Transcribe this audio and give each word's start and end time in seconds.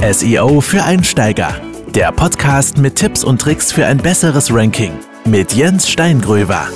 SEO 0.00 0.60
für 0.60 0.84
Einsteiger. 0.84 1.60
Der 1.88 2.12
Podcast 2.12 2.78
mit 2.78 2.94
Tipps 2.94 3.24
und 3.24 3.40
Tricks 3.40 3.72
für 3.72 3.84
ein 3.84 3.98
besseres 3.98 4.54
Ranking 4.54 4.92
mit 5.24 5.52
Jens 5.54 5.90
Steingröber. 5.90 6.68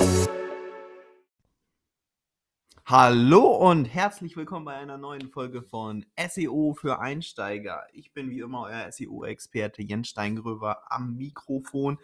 Hallo 2.84 3.46
und 3.70 3.84
herzlich 3.84 4.36
willkommen 4.36 4.64
bei 4.64 4.74
einer 4.74 4.98
neuen 4.98 5.28
Folge 5.28 5.62
von 5.62 6.04
SEO 6.18 6.74
für 6.74 6.98
Einsteiger. 6.98 7.86
Ich 7.92 8.12
bin 8.12 8.28
wie 8.28 8.40
immer 8.40 8.62
euer 8.62 8.90
SEO-Experte 8.90 9.82
Jens 9.82 10.08
Steingröber 10.08 10.90
am 10.90 11.14
Mikrofon. 11.14 11.98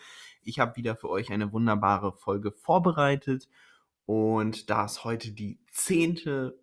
Ich 0.45 0.61
habe 0.61 0.77
wieder 0.77 0.95
für 0.95 1.11
euch 1.11 1.33
eine 1.33 1.53
wunderbare 1.53 2.13
Folge 2.13 2.53
vorbereitet 2.53 3.49
und 4.07 4.71
da 4.71 4.85
es 4.85 5.03
heute 5.03 5.33
die 5.33 5.59
zehnte 5.73 6.61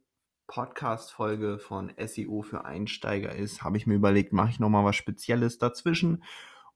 Podcast-Folge 0.47 1.59
von 1.59 1.91
SEO 1.97 2.41
für 2.41 2.65
Einsteiger 2.65 3.35
ist, 3.35 3.63
habe 3.63 3.77
ich 3.77 3.87
mir 3.87 3.95
überlegt, 3.95 4.33
mache 4.33 4.49
ich 4.49 4.59
nochmal 4.59 4.85
was 4.85 4.95
Spezielles 4.95 5.57
dazwischen. 5.57 6.23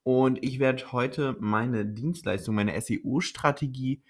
Und 0.04 0.44
ich 0.44 0.60
werde 0.60 0.92
heute 0.92 1.36
meine 1.40 1.86
Dienstleistung, 1.86 2.56
meine 2.56 2.80
SEO-Strategie 2.80 4.04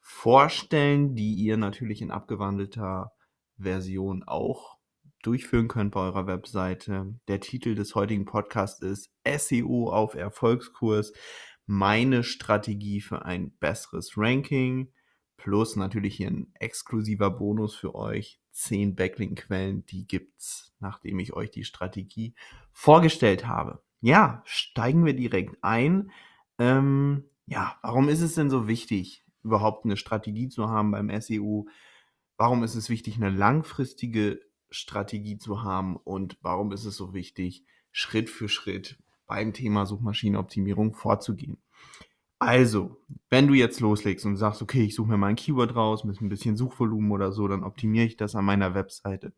vorstellen, 0.00 1.14
die 1.14 1.34
ihr 1.34 1.56
natürlich 1.56 2.02
in 2.02 2.10
abgewandelter 2.10 3.12
Version 3.58 4.22
auch 4.24 4.76
durchführen 5.22 5.68
könnt 5.68 5.92
bei 5.92 6.00
eurer 6.00 6.26
Webseite. 6.26 7.14
Der 7.26 7.40
Titel 7.40 7.74
des 7.74 7.94
heutigen 7.94 8.24
Podcasts 8.24 8.80
ist 8.80 9.10
SEO 9.26 9.90
auf 9.90 10.14
Erfolgskurs. 10.14 11.12
Meine 11.66 12.22
Strategie 12.22 13.00
für 13.00 13.24
ein 13.24 13.56
besseres 13.58 14.12
Ranking. 14.16 14.92
Plus 15.36 15.76
natürlich 15.76 16.16
hier 16.16 16.28
ein 16.28 16.52
exklusiver 16.60 17.30
Bonus 17.30 17.74
für 17.74 17.94
euch 17.94 18.40
10 18.56 18.94
Backlink-Quellen, 18.94 19.84
die 19.86 20.06
gibt's, 20.06 20.74
nachdem 20.80 21.18
ich 21.18 21.34
euch 21.34 21.50
die 21.50 21.64
Strategie 21.64 22.34
vorgestellt 22.72 23.46
habe. 23.46 23.82
Ja, 24.00 24.42
steigen 24.46 25.04
wir 25.04 25.14
direkt 25.14 25.62
ein. 25.62 26.10
Ähm, 26.58 27.24
ja, 27.46 27.76
warum 27.82 28.08
ist 28.08 28.22
es 28.22 28.34
denn 28.34 28.48
so 28.48 28.66
wichtig, 28.66 29.24
überhaupt 29.42 29.84
eine 29.84 29.98
Strategie 29.98 30.48
zu 30.48 30.68
haben 30.70 30.90
beim 30.90 31.10
SEO? 31.20 31.68
Warum 32.38 32.64
ist 32.64 32.74
es 32.74 32.88
wichtig, 32.88 33.16
eine 33.16 33.30
langfristige 33.30 34.40
Strategie 34.70 35.36
zu 35.36 35.62
haben? 35.62 35.96
Und 35.96 36.38
warum 36.40 36.72
ist 36.72 36.86
es 36.86 36.96
so 36.96 37.12
wichtig, 37.12 37.64
Schritt 37.92 38.30
für 38.30 38.48
Schritt 38.48 38.98
beim 39.26 39.52
Thema 39.52 39.84
Suchmaschinenoptimierung 39.84 40.94
vorzugehen? 40.94 41.58
Also, 42.38 42.98
wenn 43.30 43.48
du 43.48 43.54
jetzt 43.54 43.80
loslegst 43.80 44.26
und 44.26 44.36
sagst, 44.36 44.60
okay, 44.60 44.84
ich 44.84 44.94
suche 44.94 45.08
mir 45.08 45.16
mal 45.16 45.28
ein 45.28 45.36
Keyword 45.36 45.74
raus 45.74 46.04
mit 46.04 46.20
ein 46.20 46.28
bisschen 46.28 46.56
Suchvolumen 46.56 47.10
oder 47.10 47.32
so, 47.32 47.48
dann 47.48 47.64
optimiere 47.64 48.04
ich 48.04 48.16
das 48.16 48.34
an 48.34 48.44
meiner 48.44 48.74
Webseite. 48.74 49.32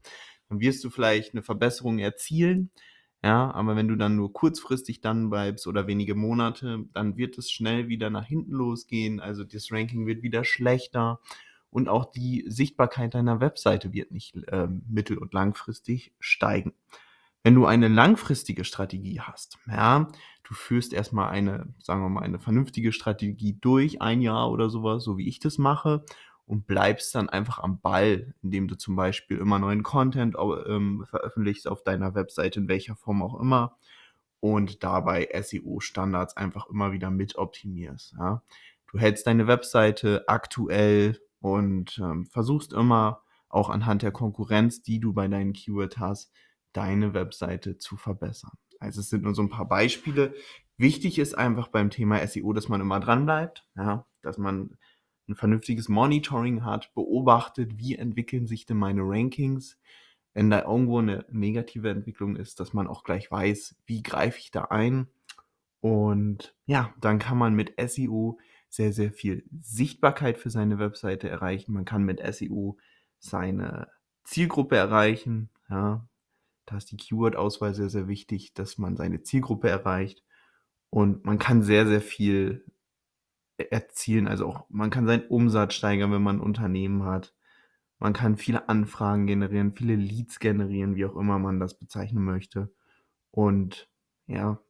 Dann 0.49 0.61
wirst 0.61 0.83
du 0.83 0.91
vielleicht 0.91 1.33
eine 1.33 1.43
Verbesserung 1.43 2.01
erzielen, 2.01 2.71
ja, 3.23 3.53
aber 3.53 3.77
wenn 3.77 3.89
du 3.89 3.97
dann 3.97 4.17
nur 4.17 4.33
kurzfristig 4.33 5.01
dann 5.01 5.31
bleibst 5.31 5.67
oder 5.67 5.87
wenige 5.87 6.15
Monate, 6.15 6.85
dann 6.93 7.17
wird 7.17 7.39
es 7.39 7.51
schnell 7.51 7.89
wieder 7.89 8.11
nach 8.11 8.25
hinten 8.25 8.53
losgehen. 8.53 9.21
Also 9.21 9.45
das 9.45 9.73
Ranking 9.73 10.07
wird 10.07 10.23
wieder 10.23 10.45
schlechter 10.45 11.21
und 11.71 11.89
auch 11.89 12.11
die 12.11 12.45
Sichtbarkeit 12.49 13.15
deiner 13.15 13.41
Webseite 13.41 13.93
wird 13.93 14.13
nicht 14.13 14.37
äh, 14.49 14.69
mittel- 14.89 15.19
und 15.19 15.35
langfristig 15.35 16.13
steigen. 16.21 16.75
Wenn 17.43 17.55
du 17.55 17.67
eine 17.67 17.89
langfristige 17.89 18.65
Strategie 18.65 19.21
hast, 19.21 19.59
ja, 19.67 20.09
du 20.43 20.55
führst 20.55 20.93
erstmal 20.93 21.31
eine, 21.31 21.73
sagen 21.79 22.03
wir 22.03 22.09
mal, 22.09 22.23
eine 22.23 22.39
vernünftige 22.39 22.93
Strategie 22.93 23.59
durch, 23.61 24.03
ein 24.03 24.21
Jahr 24.21 24.51
oder 24.51 24.71
sowas, 24.71 25.05
so 25.05 25.19
wie 25.19 25.29
ich 25.29 25.39
das 25.39 25.59
mache, 25.59 26.05
und 26.47 26.67
bleibst 26.67 27.15
dann 27.15 27.29
einfach 27.29 27.59
am 27.59 27.81
Ball, 27.81 28.35
indem 28.43 28.69
du 28.69 28.75
zum 28.75 28.97
Beispiel 28.97 29.37
immer 29.37 29.59
neuen 29.59 29.83
Content 29.83 30.35
ähm, 30.67 31.05
veröffentlichst 31.09 31.69
auf 31.69 31.85
deiner 31.85 32.15
Webseite, 32.15 32.61
in 32.61 32.69
welcher 32.69 32.97
Form 32.97 33.23
auch 33.23 33.39
immer, 33.39 33.77
und 34.41 34.83
dabei 34.83 35.29
SEO-Standards 35.33 36.37
einfach 36.37 36.69
immer 36.69 36.93
wieder 36.93 37.11
mit 37.11 37.37
optimierst. 37.37 38.15
Ja. 38.19 38.43
Du 38.91 38.99
hältst 38.99 39.27
deine 39.27 39.47
Webseite 39.47 40.25
aktuell 40.27 41.21
und 41.41 41.99
ähm, 41.99 42.27
versuchst 42.27 42.73
immer 42.73 43.23
auch 43.51 43.69
anhand 43.69 44.03
der 44.03 44.13
Konkurrenz, 44.13 44.83
die 44.83 45.01
du 45.01 45.13
bei 45.13 45.29
deinen 45.29 45.53
Keywords 45.53 45.99
hast, 45.99 46.33
deine 46.79 47.13
Webseite 47.13 47.77
zu 47.77 47.97
verbessern. 47.97 48.53
Also 48.79 49.01
es 49.01 49.11
sind 49.11 49.25
nur 49.25 49.35
so 49.35 49.43
ein 49.43 49.51
paar 49.51 49.67
Beispiele. 49.67 50.33
Wichtig 50.77 51.19
ist 51.19 51.37
einfach 51.37 51.67
beim 51.67 51.91
Thema 51.91 52.25
SEO, 52.25 52.53
dass 52.53 52.69
man 52.69 52.81
immer 52.81 53.01
dran 53.01 53.25
bleibt, 53.25 53.67
ja, 53.77 54.07
dass 54.23 54.39
man 54.39 54.79
ein 55.29 55.35
vernünftiges 55.35 55.89
Monitoring 55.89 56.65
hat, 56.65 56.95
beobachtet, 56.95 57.79
wie 57.79 57.97
entwickeln 57.97 58.47
sich 58.47 58.65
denn 58.65 58.77
meine 58.77 59.03
Rankings. 59.03 59.77
Wenn 60.35 60.51
da 60.51 60.63
irgendwo 60.63 61.01
eine 61.01 61.27
negative 61.33 61.91
Entwicklung 61.91 62.37
ist, 62.37 62.61
dass 62.61 62.73
man 62.73 62.87
auch 62.87 63.03
gleich 63.03 63.29
weiß, 63.29 63.75
wie 63.87 64.05
greife 64.05 64.39
ich 64.39 64.53
da 64.53 64.67
ein. 64.67 65.09
Und 65.81 66.55
ja, 66.67 66.95
dann 67.01 67.19
kann 67.19 67.39
man 67.39 67.55
mit 67.55 67.75
SEO 67.91 68.39
sehr, 68.69 68.93
sehr 68.93 69.11
viel 69.11 69.45
Sichtbarkeit 69.61 70.39
für 70.39 70.51
seine 70.51 70.79
Webseite 70.79 71.29
erreichen. 71.29 71.73
Man 71.73 71.85
kann 71.85 72.05
mit 72.05 72.21
SEO 72.35 72.79
seine 73.19 73.89
Zielgruppe 74.23 74.77
erreichen. 74.77 75.51
Ja, 75.69 76.07
da 76.69 76.77
ist 76.77 76.91
die 76.93 76.99
Keyword-Auswahl 76.99 77.75
sehr, 77.75 77.89
sehr 77.89 78.09
wichtig, 78.09 78.53
dass 78.53 78.77
man 78.77 78.95
seine 78.95 79.23
Zielgruppe 79.23 79.71
erreicht. 79.71 80.23
Und 80.91 81.25
man 81.25 81.39
kann 81.39 81.63
sehr, 81.63 81.87
sehr 81.87 82.03
viel 82.03 82.65
erzielen. 83.57 84.29
Also 84.29 84.47
auch, 84.47 84.67
man 84.69 84.91
kann 84.91 85.07
seinen 85.07 85.27
Umsatz 85.29 85.75
steigern, 85.75 86.13
wenn 86.13 86.23
man 86.23 86.37
ein 86.37 86.43
Unternehmen 86.43 87.05
hat. 87.05 87.35
Man 87.99 88.13
kann 88.13 88.37
viele 88.37 88.69
Anfragen 88.69 89.27
generieren, 89.27 89.75
viele 89.75 89.97
Leads 89.97 90.41
generieren, 90.41 90.95
wie 90.95 91.07
auch 91.07 91.17
immer 91.17 91.39
man 91.39 91.59
das 91.59 91.79
bezeichnen 91.79 92.23
möchte. 92.23 92.71
Und 93.31 93.89
ja, 94.27 94.61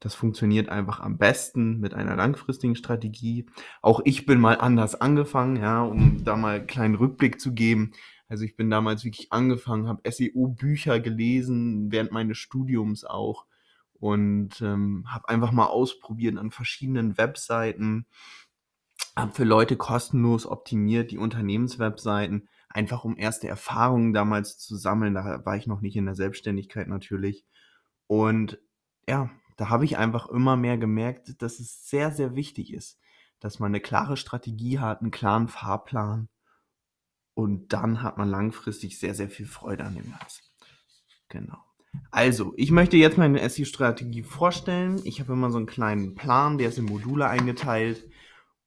das 0.00 0.14
funktioniert 0.14 0.68
einfach 0.68 1.00
am 1.00 1.18
besten 1.18 1.78
mit 1.78 1.94
einer 1.94 2.16
langfristigen 2.16 2.74
Strategie. 2.74 3.46
Auch 3.80 4.00
ich 4.04 4.26
bin 4.26 4.40
mal 4.40 4.58
anders 4.58 5.00
angefangen, 5.00 5.56
ja, 5.56 5.82
um 5.82 6.24
da 6.24 6.36
mal 6.36 6.56
einen 6.56 6.66
kleinen 6.66 6.96
Rückblick 6.96 7.40
zu 7.40 7.54
geben. 7.54 7.92
Also 8.34 8.46
ich 8.46 8.56
bin 8.56 8.68
damals 8.68 9.04
wirklich 9.04 9.32
angefangen, 9.32 9.86
habe 9.86 10.10
SEO-Bücher 10.10 10.98
gelesen, 10.98 11.92
während 11.92 12.10
meines 12.10 12.36
Studiums 12.36 13.04
auch 13.04 13.46
und 13.92 14.60
ähm, 14.60 15.04
habe 15.06 15.28
einfach 15.28 15.52
mal 15.52 15.66
ausprobiert 15.66 16.36
an 16.36 16.50
verschiedenen 16.50 17.16
Webseiten, 17.16 18.06
habe 19.14 19.30
für 19.30 19.44
Leute 19.44 19.76
kostenlos 19.76 20.46
optimiert 20.46 21.12
die 21.12 21.18
Unternehmenswebseiten, 21.18 22.48
einfach 22.68 23.04
um 23.04 23.16
erste 23.16 23.46
Erfahrungen 23.46 24.12
damals 24.12 24.58
zu 24.58 24.74
sammeln. 24.74 25.14
Da 25.14 25.44
war 25.44 25.56
ich 25.56 25.68
noch 25.68 25.80
nicht 25.80 25.94
in 25.94 26.06
der 26.06 26.16
Selbstständigkeit 26.16 26.88
natürlich. 26.88 27.46
Und 28.08 28.58
ja, 29.08 29.30
da 29.56 29.68
habe 29.68 29.84
ich 29.84 29.96
einfach 29.96 30.28
immer 30.28 30.56
mehr 30.56 30.76
gemerkt, 30.76 31.40
dass 31.40 31.60
es 31.60 31.88
sehr, 31.88 32.10
sehr 32.10 32.34
wichtig 32.34 32.74
ist, 32.74 32.98
dass 33.38 33.60
man 33.60 33.70
eine 33.70 33.80
klare 33.80 34.16
Strategie 34.16 34.80
hat, 34.80 35.02
einen 35.02 35.12
klaren 35.12 35.46
Fahrplan 35.46 36.28
und 37.34 37.72
dann 37.72 38.02
hat 38.02 38.16
man 38.16 38.28
langfristig 38.28 38.98
sehr, 38.98 39.14
sehr 39.14 39.28
viel 39.28 39.46
Freude 39.46 39.84
an 39.84 39.94
dem 39.94 40.10
Ganzen. 40.10 40.42
Genau. 41.28 41.58
Also, 42.10 42.54
ich 42.56 42.70
möchte 42.70 42.96
jetzt 42.96 43.18
meine 43.18 43.48
SEO-Strategie 43.48 44.22
vorstellen. 44.22 45.00
Ich 45.04 45.20
habe 45.20 45.32
immer 45.32 45.50
so 45.50 45.58
einen 45.58 45.66
kleinen 45.66 46.14
Plan, 46.14 46.58
der 46.58 46.68
ist 46.68 46.78
in 46.78 46.84
Module 46.84 47.28
eingeteilt, 47.28 48.08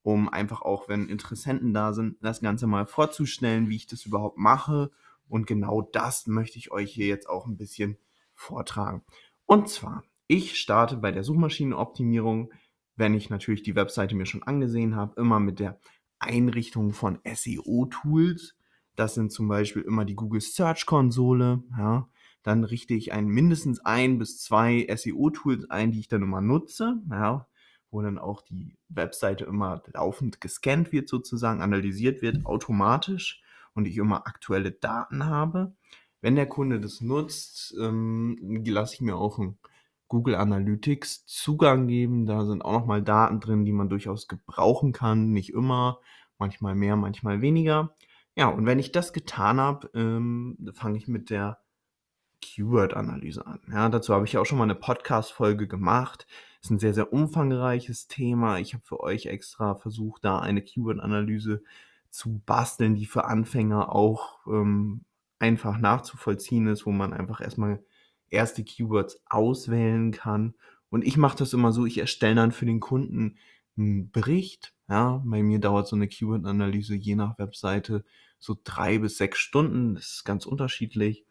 um 0.02 0.30
einfach 0.30 0.62
auch, 0.62 0.88
wenn 0.88 1.10
Interessenten 1.10 1.74
da 1.74 1.94
sind, 1.94 2.18
das 2.22 2.42
Ganze 2.42 2.68
mal 2.68 2.86
vorzustellen, 2.86 3.70
wie 3.70 3.76
ich 3.76 3.88
das 3.88 4.06
überhaupt 4.06 4.38
mache. 4.38 4.92
Und 5.28 5.48
genau 5.48 5.82
das 5.82 6.28
möchte 6.28 6.58
ich 6.58 6.72
euch 6.72 6.94
hier 6.94 7.08
jetzt 7.08 7.28
auch 7.28 7.46
ein 7.48 7.58
bisschen 7.58 7.98
vortragen. 8.34 9.04
Und 9.46 9.70
zwar, 9.70 10.04
ich 10.28 10.58
starte 10.58 10.98
bei 10.98 11.12
der 11.12 11.24
Suchmaschinenoptimierung, 11.24 12.54
wenn 12.96 13.14
ich 13.14 13.30
natürlich 13.30 13.64
die 13.64 13.76
Webseite 13.76 14.16
mir 14.16 14.26
schon 14.26 14.44
angesehen 14.44 14.96
habe, 14.96 15.20
immer 15.20 15.40
mit 15.40 15.60
der 15.60 15.80
Einrichtung 16.20 16.94
von 16.94 17.20
SEO-Tools. 17.24 18.57
Das 18.98 19.14
sind 19.14 19.32
zum 19.32 19.48
Beispiel 19.48 19.84
immer 19.84 20.06
die 20.06 20.16
Google 20.16 20.42
Search 20.42 20.86
Konsole. 20.86 21.64
Ja. 21.78 22.10
Dann 22.42 22.64
richte 22.64 22.96
ich 22.96 23.14
ein, 23.14 23.28
mindestens 23.28 23.80
ein 23.80 24.18
bis 24.18 24.42
zwei 24.42 24.88
SEO-Tools 24.94 25.70
ein, 25.70 25.92
die 25.92 26.00
ich 26.00 26.08
dann 26.08 26.24
immer 26.24 26.42
nutze. 26.42 27.02
Ja, 27.10 27.48
wo 27.92 28.02
dann 28.02 28.18
auch 28.18 28.42
die 28.42 28.76
Webseite 28.90 29.46
immer 29.46 29.84
laufend 29.94 30.42
gescannt 30.42 30.92
wird, 30.92 31.08
sozusagen 31.08 31.62
analysiert 31.62 32.22
wird, 32.22 32.46
automatisch 32.46 33.42
und 33.76 33.86
ich 33.86 33.98
immer 33.98 34.26
aktuelle 34.28 34.72
Daten 34.72 35.26
habe. 35.26 35.74
Wenn 36.20 36.36
der 36.36 36.48
Kunde 36.48 36.80
das 36.80 37.00
nutzt, 37.00 37.76
ähm, 37.80 38.64
lasse 38.66 38.96
ich 38.96 39.02
mir 39.02 39.16
auch 39.16 39.38
ein 39.38 39.60
Google 40.08 40.36
Analytics 40.36 41.26
Zugang 41.28 41.88
geben. 41.88 42.26
Da 42.26 42.46
sind 42.46 42.64
auch 42.64 42.72
nochmal 42.74 43.04
Daten 43.04 43.40
drin, 43.40 43.64
die 43.64 43.74
man 43.74 43.90
durchaus 43.90 44.28
gebrauchen 44.28 44.92
kann. 44.92 45.30
Nicht 45.32 45.54
immer, 45.54 46.00
manchmal 46.40 46.74
mehr, 46.74 46.96
manchmal 46.96 47.42
weniger. 47.42 47.96
Ja, 48.38 48.50
und 48.50 48.68
wenn 48.68 48.78
ich 48.78 48.92
das 48.92 49.14
getan 49.14 49.60
habe, 49.60 49.90
ähm, 49.96 50.70
fange 50.76 51.00
ich 51.00 51.08
mit 51.08 51.32
der 51.32 51.58
Keyword-Analyse 52.42 53.48
an. 53.48 53.60
Ja, 53.72 53.90
dazu 53.90 54.14
habe 54.14 54.26
ich 54.26 54.38
auch 54.38 54.46
schon 54.46 54.60
mal 54.60 54.66
eine 54.66 54.76
Podcast-Folge 54.76 55.68
gemacht. 55.68 56.28
Ist 56.62 56.70
ein 56.70 56.78
sehr, 56.78 56.94
sehr 56.94 57.12
umfangreiches 57.12 58.08
Thema. 58.08 58.60
Ich 58.60 58.76
habe 58.76 58.84
für 58.86 59.00
euch 59.00 59.26
extra 59.26 59.74
versucht, 59.74 60.24
da 60.24 60.38
eine 60.38 60.62
Keyword-Analyse 60.62 61.64
zu 62.12 62.40
basteln, 62.46 62.94
die 62.94 63.08
für 63.08 63.26
Anfänger 63.26 63.92
auch 63.92 64.46
ähm, 64.46 65.04
einfach 65.40 65.80
nachzuvollziehen 65.80 66.68
ist, 66.68 66.86
wo 66.86 66.92
man 66.92 67.14
einfach 67.14 67.42
erstmal 67.42 67.84
erste 68.30 68.64
Keywords 68.64 69.20
auswählen 69.26 70.12
kann. 70.12 70.54
Und 70.92 71.04
ich 71.04 71.18
mache 71.18 71.40
das 71.40 71.54
immer 71.54 71.72
so, 71.72 71.88
ich 71.88 71.98
erstelle 71.98 72.36
dann 72.36 72.52
für 72.52 72.68
den 72.68 72.82
Kunden 72.82 73.40
einen 73.78 74.12
Bericht. 74.12 74.76
Ja, 74.88 75.24
bei 75.26 75.42
mir 75.42 75.58
dauert 75.58 75.88
so 75.88 75.96
eine 75.96 76.08
Keyword-Analyse 76.08 76.94
je 76.94 77.16
nach 77.16 77.40
Webseite 77.40 78.06
so 78.40 78.58
drei 78.64 79.00
bis 79.00 79.18
sechs 79.18 79.40
Stunden. 79.40 79.96
Das 79.96 80.14
ist 80.14 80.24
ganz 80.26 80.46
unterschiedlich. 80.46 81.26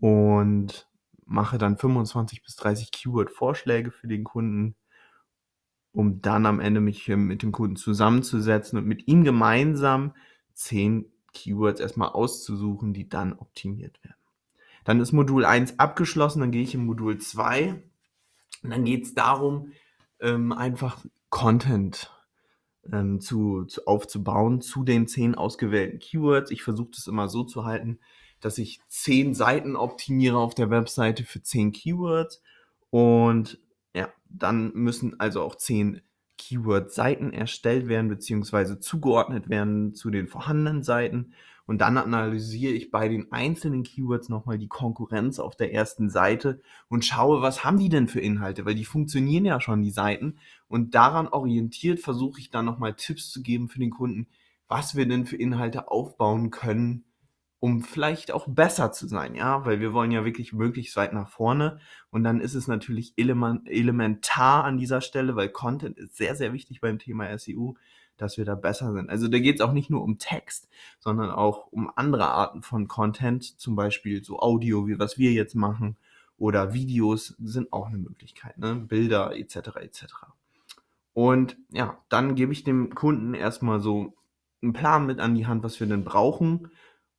Und 0.00 0.88
mache 1.24 1.58
dann 1.58 1.76
25 1.76 2.42
bis 2.42 2.56
30 2.56 2.90
Keyword-Vorschläge 2.90 3.90
für 3.90 4.08
den 4.08 4.24
Kunden, 4.24 4.76
um 5.92 6.22
dann 6.22 6.46
am 6.46 6.60
Ende 6.60 6.80
mich 6.80 7.08
mit 7.08 7.42
dem 7.42 7.52
Kunden 7.52 7.76
zusammenzusetzen 7.76 8.78
und 8.78 8.86
mit 8.86 9.08
ihm 9.08 9.24
gemeinsam 9.24 10.14
zehn 10.54 11.06
Keywords 11.34 11.80
erstmal 11.80 12.10
auszusuchen, 12.10 12.94
die 12.94 13.08
dann 13.08 13.34
optimiert 13.34 14.02
werden. 14.02 14.16
Dann 14.84 15.00
ist 15.00 15.12
Modul 15.12 15.44
1 15.44 15.78
abgeschlossen, 15.78 16.40
dann 16.40 16.50
gehe 16.50 16.62
ich 16.62 16.74
in 16.74 16.86
Modul 16.86 17.18
2 17.18 17.82
und 18.62 18.70
dann 18.70 18.84
geht 18.84 19.04
es 19.04 19.14
darum, 19.14 19.72
ähm, 20.20 20.52
einfach 20.52 21.04
Content 21.28 22.10
ähm, 22.92 23.20
zu, 23.20 23.64
zu, 23.64 23.86
aufzubauen 23.86 24.60
zu 24.60 24.84
den 24.84 25.06
zehn 25.06 25.34
ausgewählten 25.34 25.98
Keywords. 25.98 26.50
Ich 26.50 26.62
versuche 26.62 26.90
das 26.94 27.06
immer 27.06 27.28
so 27.28 27.44
zu 27.44 27.64
halten, 27.64 27.98
dass 28.40 28.58
ich 28.58 28.80
zehn 28.88 29.34
Seiten 29.34 29.76
optimiere 29.76 30.38
auf 30.38 30.54
der 30.54 30.70
Webseite 30.70 31.24
für 31.24 31.42
zehn 31.42 31.72
Keywords 31.72 32.42
und 32.90 33.58
ja, 33.94 34.08
dann 34.28 34.72
müssen 34.74 35.18
also 35.18 35.42
auch 35.42 35.56
zehn 35.56 36.02
Keyword-Seiten 36.38 37.32
erstellt 37.32 37.88
werden 37.88 38.08
beziehungsweise 38.08 38.78
zugeordnet 38.78 39.48
werden 39.48 39.94
zu 39.94 40.10
den 40.10 40.28
vorhandenen 40.28 40.82
Seiten. 40.82 41.34
Und 41.68 41.82
dann 41.82 41.98
analysiere 41.98 42.72
ich 42.72 42.90
bei 42.90 43.08
den 43.08 43.30
einzelnen 43.30 43.82
Keywords 43.82 44.30
nochmal 44.30 44.56
die 44.56 44.68
Konkurrenz 44.68 45.38
auf 45.38 45.54
der 45.54 45.74
ersten 45.74 46.08
Seite 46.08 46.62
und 46.88 47.04
schaue, 47.04 47.42
was 47.42 47.62
haben 47.62 47.78
die 47.78 47.90
denn 47.90 48.08
für 48.08 48.20
Inhalte, 48.20 48.64
weil 48.64 48.74
die 48.74 48.86
funktionieren 48.86 49.44
ja 49.44 49.60
schon, 49.60 49.82
die 49.82 49.90
Seiten. 49.90 50.38
Und 50.66 50.94
daran 50.94 51.28
orientiert 51.28 52.00
versuche 52.00 52.40
ich 52.40 52.50
dann 52.50 52.64
nochmal 52.64 52.94
Tipps 52.94 53.30
zu 53.30 53.42
geben 53.42 53.68
für 53.68 53.80
den 53.80 53.90
Kunden, 53.90 54.28
was 54.66 54.96
wir 54.96 55.06
denn 55.06 55.26
für 55.26 55.36
Inhalte 55.36 55.90
aufbauen 55.90 56.48
können, 56.48 57.04
um 57.60 57.82
vielleicht 57.82 58.32
auch 58.32 58.46
besser 58.48 58.90
zu 58.90 59.06
sein, 59.06 59.34
ja, 59.34 59.66
weil 59.66 59.78
wir 59.78 59.92
wollen 59.92 60.10
ja 60.10 60.24
wirklich 60.24 60.54
möglichst 60.54 60.96
weit 60.96 61.12
nach 61.12 61.28
vorne. 61.28 61.80
Und 62.08 62.24
dann 62.24 62.40
ist 62.40 62.54
es 62.54 62.66
natürlich 62.66 63.12
elementar 63.18 64.64
an 64.64 64.78
dieser 64.78 65.02
Stelle, 65.02 65.36
weil 65.36 65.50
Content 65.50 65.98
ist 65.98 66.16
sehr, 66.16 66.34
sehr 66.34 66.54
wichtig 66.54 66.80
beim 66.80 66.98
Thema 66.98 67.36
SEO, 67.36 67.76
dass 68.18 68.36
wir 68.36 68.44
da 68.44 68.54
besser 68.54 68.92
sind. 68.92 69.10
Also 69.10 69.28
da 69.28 69.38
geht 69.38 69.56
es 69.56 69.60
auch 69.60 69.72
nicht 69.72 69.90
nur 69.90 70.02
um 70.02 70.18
Text, 70.18 70.68
sondern 70.98 71.30
auch 71.30 71.68
um 71.70 71.90
andere 71.96 72.28
Arten 72.28 72.62
von 72.62 72.88
Content, 72.88 73.58
zum 73.58 73.76
Beispiel 73.76 74.22
so 74.22 74.40
Audio, 74.40 74.86
wie 74.86 74.98
was 74.98 75.18
wir 75.18 75.32
jetzt 75.32 75.54
machen, 75.54 75.96
oder 76.36 76.72
Videos 76.72 77.34
sind 77.38 77.72
auch 77.72 77.88
eine 77.88 77.98
Möglichkeit, 77.98 78.58
ne? 78.58 78.74
Bilder 78.76 79.36
etc. 79.36 79.56
etc. 79.80 80.04
Und 81.12 81.56
ja, 81.70 81.98
dann 82.08 82.36
gebe 82.36 82.52
ich 82.52 82.62
dem 82.62 82.94
Kunden 82.94 83.34
erstmal 83.34 83.80
so 83.80 84.14
einen 84.62 84.72
Plan 84.72 85.06
mit 85.06 85.18
an 85.18 85.34
die 85.34 85.46
Hand, 85.46 85.64
was 85.64 85.80
wir 85.80 85.86
denn 85.86 86.04
brauchen 86.04 86.70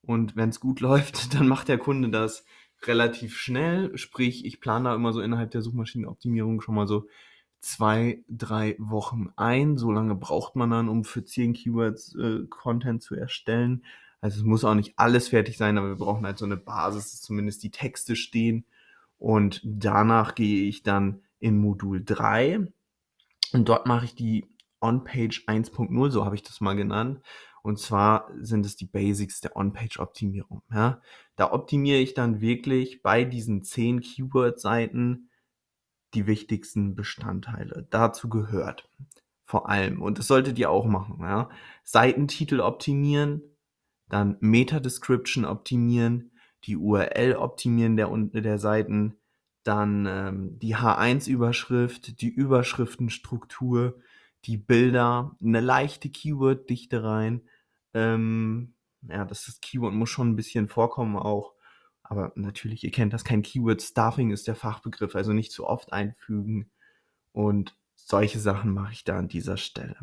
und 0.02 0.36
wenn 0.36 0.48
es 0.48 0.60
gut 0.60 0.80
läuft, 0.80 1.34
dann 1.34 1.48
macht 1.48 1.68
der 1.68 1.78
Kunde 1.78 2.08
das 2.08 2.44
relativ 2.82 3.36
schnell. 3.36 3.96
Sprich, 3.98 4.44
ich 4.44 4.60
plane 4.60 4.88
da 4.88 4.94
immer 4.94 5.12
so 5.12 5.20
innerhalb 5.20 5.50
der 5.50 5.62
Suchmaschinenoptimierung 5.62 6.60
schon 6.60 6.74
mal 6.74 6.86
so 6.86 7.06
zwei, 7.60 8.24
drei 8.28 8.76
Wochen 8.78 9.30
ein. 9.36 9.76
So 9.76 9.90
lange 9.90 10.14
braucht 10.14 10.56
man 10.56 10.70
dann, 10.70 10.88
um 10.88 11.04
für 11.04 11.24
zehn 11.24 11.52
Keywords 11.52 12.14
äh, 12.16 12.46
Content 12.48 13.02
zu 13.02 13.14
erstellen. 13.14 13.84
Also 14.20 14.38
es 14.38 14.44
muss 14.44 14.64
auch 14.64 14.74
nicht 14.74 14.94
alles 14.98 15.28
fertig 15.28 15.56
sein, 15.56 15.78
aber 15.78 15.88
wir 15.88 15.96
brauchen 15.96 16.26
halt 16.26 16.38
so 16.38 16.44
eine 16.44 16.56
Basis, 16.56 17.10
dass 17.10 17.22
zumindest 17.22 17.62
die 17.62 17.70
Texte 17.70 18.16
stehen. 18.16 18.64
Und 19.18 19.60
danach 19.64 20.34
gehe 20.34 20.64
ich 20.64 20.82
dann 20.82 21.22
in 21.38 21.58
Modul 21.58 22.02
3 22.04 22.66
und 23.52 23.68
dort 23.68 23.86
mache 23.86 24.04
ich 24.04 24.14
die 24.14 24.46
On-Page 24.80 25.44
1.0, 25.46 26.10
so 26.10 26.24
habe 26.24 26.34
ich 26.34 26.42
das 26.42 26.60
mal 26.60 26.74
genannt. 26.74 27.20
Und 27.62 27.78
zwar 27.78 28.30
sind 28.38 28.64
es 28.64 28.76
die 28.76 28.86
Basics 28.86 29.40
der 29.40 29.56
On-Page-Optimierung. 29.56 30.62
Ja? 30.72 31.02
Da 31.36 31.52
optimiere 31.52 31.98
ich 31.98 32.14
dann 32.14 32.40
wirklich 32.40 33.02
bei 33.02 33.24
diesen 33.24 33.62
zehn 33.62 34.00
Keyword-Seiten 34.00 35.29
die 36.14 36.26
wichtigsten 36.26 36.94
Bestandteile. 36.94 37.86
Dazu 37.90 38.28
gehört 38.28 38.88
vor 39.50 39.68
allem, 39.68 40.00
und 40.00 40.18
das 40.18 40.28
solltet 40.28 40.60
ihr 40.60 40.70
auch 40.70 40.86
machen, 40.86 41.18
ja? 41.22 41.50
Seitentitel 41.82 42.60
optimieren, 42.60 43.42
dann 44.08 44.36
Meta-Description 44.38 45.44
optimieren, 45.44 46.30
die 46.64 46.76
URL 46.76 47.34
optimieren 47.34 47.96
der, 47.96 48.08
der 48.10 48.58
Seiten, 48.58 49.16
dann 49.64 50.06
ähm, 50.06 50.58
die 50.60 50.76
H1-Überschrift, 50.76 52.20
die 52.20 52.28
Überschriftenstruktur, 52.28 53.98
die 54.44 54.56
Bilder, 54.56 55.36
eine 55.42 55.60
leichte 55.60 56.10
Keyword-Dichte 56.10 57.02
rein. 57.02 57.42
Ähm, 57.92 58.74
ja, 59.02 59.24
das, 59.24 59.46
das 59.46 59.60
Keyword 59.60 59.94
muss 59.94 60.10
schon 60.10 60.30
ein 60.30 60.36
bisschen 60.36 60.68
vorkommen 60.68 61.16
auch. 61.16 61.54
Aber 62.10 62.32
natürlich, 62.34 62.82
ihr 62.82 62.90
kennt 62.90 63.12
das, 63.12 63.22
kein 63.22 63.42
Keyword 63.42 63.80
Stuffing 63.80 64.32
ist 64.32 64.48
der 64.48 64.56
Fachbegriff, 64.56 65.14
also 65.14 65.32
nicht 65.32 65.52
zu 65.52 65.64
oft 65.64 65.92
einfügen. 65.92 66.68
Und 67.30 67.76
solche 67.94 68.40
Sachen 68.40 68.74
mache 68.74 68.92
ich 68.92 69.04
da 69.04 69.16
an 69.16 69.28
dieser 69.28 69.56
Stelle. 69.56 69.96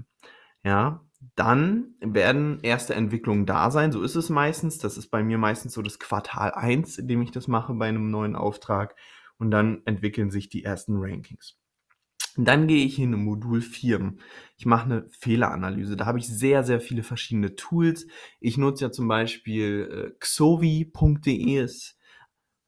Ja, 0.63 1.05
dann 1.35 1.95
werden 1.99 2.59
erste 2.63 2.95
Entwicklungen 2.95 3.45
da 3.45 3.71
sein. 3.71 3.91
So 3.91 4.01
ist 4.03 4.15
es 4.15 4.29
meistens. 4.29 4.77
Das 4.77 4.97
ist 4.97 5.09
bei 5.09 5.21
mir 5.21 5.37
meistens 5.37 5.73
so 5.73 5.81
das 5.81 5.99
Quartal 5.99 6.51
1, 6.51 6.97
in 6.97 7.09
dem 7.09 7.21
ich 7.21 7.31
das 7.31 7.49
mache 7.49 7.73
bei 7.73 7.89
einem 7.89 8.09
neuen 8.09 8.37
Auftrag. 8.37 8.95
Und 9.37 9.51
dann 9.51 9.81
entwickeln 9.83 10.31
sich 10.31 10.47
die 10.47 10.63
ersten 10.63 10.95
Rankings. 10.95 11.57
Dann 12.37 12.67
gehe 12.67 12.85
ich 12.85 12.99
in 12.99 13.11
Modul 13.21 13.59
4. 13.59 14.13
Ich 14.55 14.65
mache 14.65 14.85
eine 14.85 15.09
Fehleranalyse. 15.09 15.97
Da 15.97 16.05
habe 16.05 16.19
ich 16.19 16.27
sehr, 16.27 16.63
sehr 16.63 16.79
viele 16.79 17.03
verschiedene 17.03 17.57
Tools. 17.57 18.07
Ich 18.39 18.57
nutze 18.57 18.85
ja 18.85 18.91
zum 18.93 19.09
Beispiel 19.09 20.13
äh, 20.13 20.17
xovi.de 20.21 21.61
ist 21.61 21.96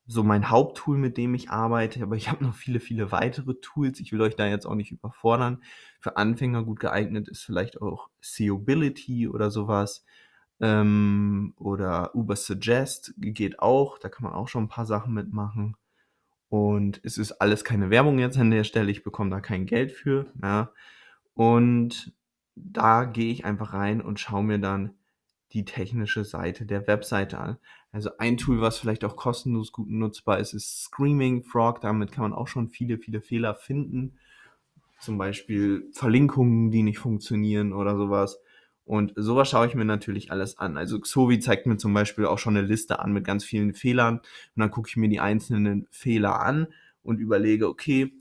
so 0.10 0.24
mein 0.24 0.50
Haupttool, 0.50 0.98
mit 0.98 1.18
dem 1.18 1.36
ich 1.36 1.52
arbeite, 1.52 2.02
aber 2.02 2.16
ich 2.16 2.30
habe 2.32 2.44
noch 2.44 2.56
viele, 2.56 2.80
viele 2.80 3.12
weitere 3.12 3.54
Tools. 3.62 4.00
Ich 4.00 4.12
will 4.12 4.22
euch 4.22 4.36
da 4.36 4.48
jetzt 4.48 4.66
auch 4.66 4.76
nicht 4.76 4.92
überfordern. 4.92 5.62
Für 6.00 6.18
Anfänger 6.18 6.64
gut 6.64 6.80
geeignet 6.80 7.30
ist 7.30 7.44
vielleicht 7.44 7.82
auch 7.82 8.10
Seobility 8.20 9.28
oder 9.28 9.52
sowas. 9.52 10.04
Ähm, 10.60 11.54
oder 11.58 12.16
Ubersuggest 12.16 13.14
geht 13.18 13.60
auch. 13.60 14.00
Da 14.00 14.10
kann 14.10 14.24
man 14.24 14.34
auch 14.34 14.48
schon 14.48 14.64
ein 14.64 14.70
paar 14.70 14.88
Sachen 14.88 15.14
mitmachen. 15.14 15.78
Und 16.50 17.00
es 17.04 17.20
ist 17.20 17.34
alles 17.34 17.64
keine 17.64 17.92
Werbung 17.92 18.18
jetzt 18.18 18.38
an 18.38 18.50
der 18.50 18.64
Stelle. 18.64 18.90
Ich 18.90 19.04
bekomme 19.04 19.30
da 19.30 19.40
kein 19.42 19.68
Geld 19.68 19.92
für. 19.92 20.34
Ja. 20.42 20.72
Und 21.36 22.14
da 22.56 23.06
gehe 23.06 23.32
ich 23.32 23.46
einfach 23.46 23.74
rein 23.74 24.02
und 24.02 24.20
schaue 24.20 24.44
mir 24.44 24.60
dann 24.60 24.96
die 25.54 25.66
technische 25.66 26.24
Seite 26.24 26.66
der 26.66 26.88
Webseite 26.88 27.40
an. 27.40 27.58
Also 27.92 28.12
ein 28.18 28.38
Tool, 28.38 28.62
was 28.62 28.78
vielleicht 28.78 29.04
auch 29.04 29.16
kostenlos 29.16 29.72
gut 29.72 29.90
nutzbar 29.90 30.40
ist, 30.40 30.54
ist 30.54 30.84
Screaming 30.84 31.44
Frog. 31.44 31.82
Damit 31.82 32.12
kann 32.12 32.24
man 32.24 32.34
auch 32.34 32.48
schon 32.48 32.70
viele, 32.70 32.98
viele 32.98 33.22
Fehler 33.22 33.56
finden. 33.56 34.14
Zum 35.00 35.18
Beispiel 35.18 35.90
Verlinkungen, 35.94 36.72
die 36.72 36.84
nicht 36.84 37.00
funktionieren 37.00 37.74
oder 37.74 37.98
sowas. 37.98 38.40
Und 38.86 39.14
sowas 39.16 39.50
schaue 39.50 39.68
ich 39.68 39.76
mir 39.76 39.86
natürlich 39.86 40.32
alles 40.32 40.58
an. 40.58 40.78
Also 40.78 41.00
Xovi 41.00 41.40
zeigt 41.40 41.68
mir 41.68 41.78
zum 41.78 41.94
Beispiel 41.94 42.26
auch 42.26 42.40
schon 42.40 42.58
eine 42.58 42.66
Liste 42.66 43.00
an 43.00 43.14
mit 43.14 43.24
ganz 43.24 43.44
vielen 43.44 43.74
Fehlern. 43.74 44.18
Und 44.18 44.60
dann 44.60 44.72
gucke 44.72 44.90
ich 44.90 44.98
mir 44.98 45.10
die 45.10 45.20
einzelnen 45.20 45.88
Fehler 45.92 46.42
an 46.42 46.68
und 47.04 47.20
überlege, 47.20 47.70
okay, 47.70 48.14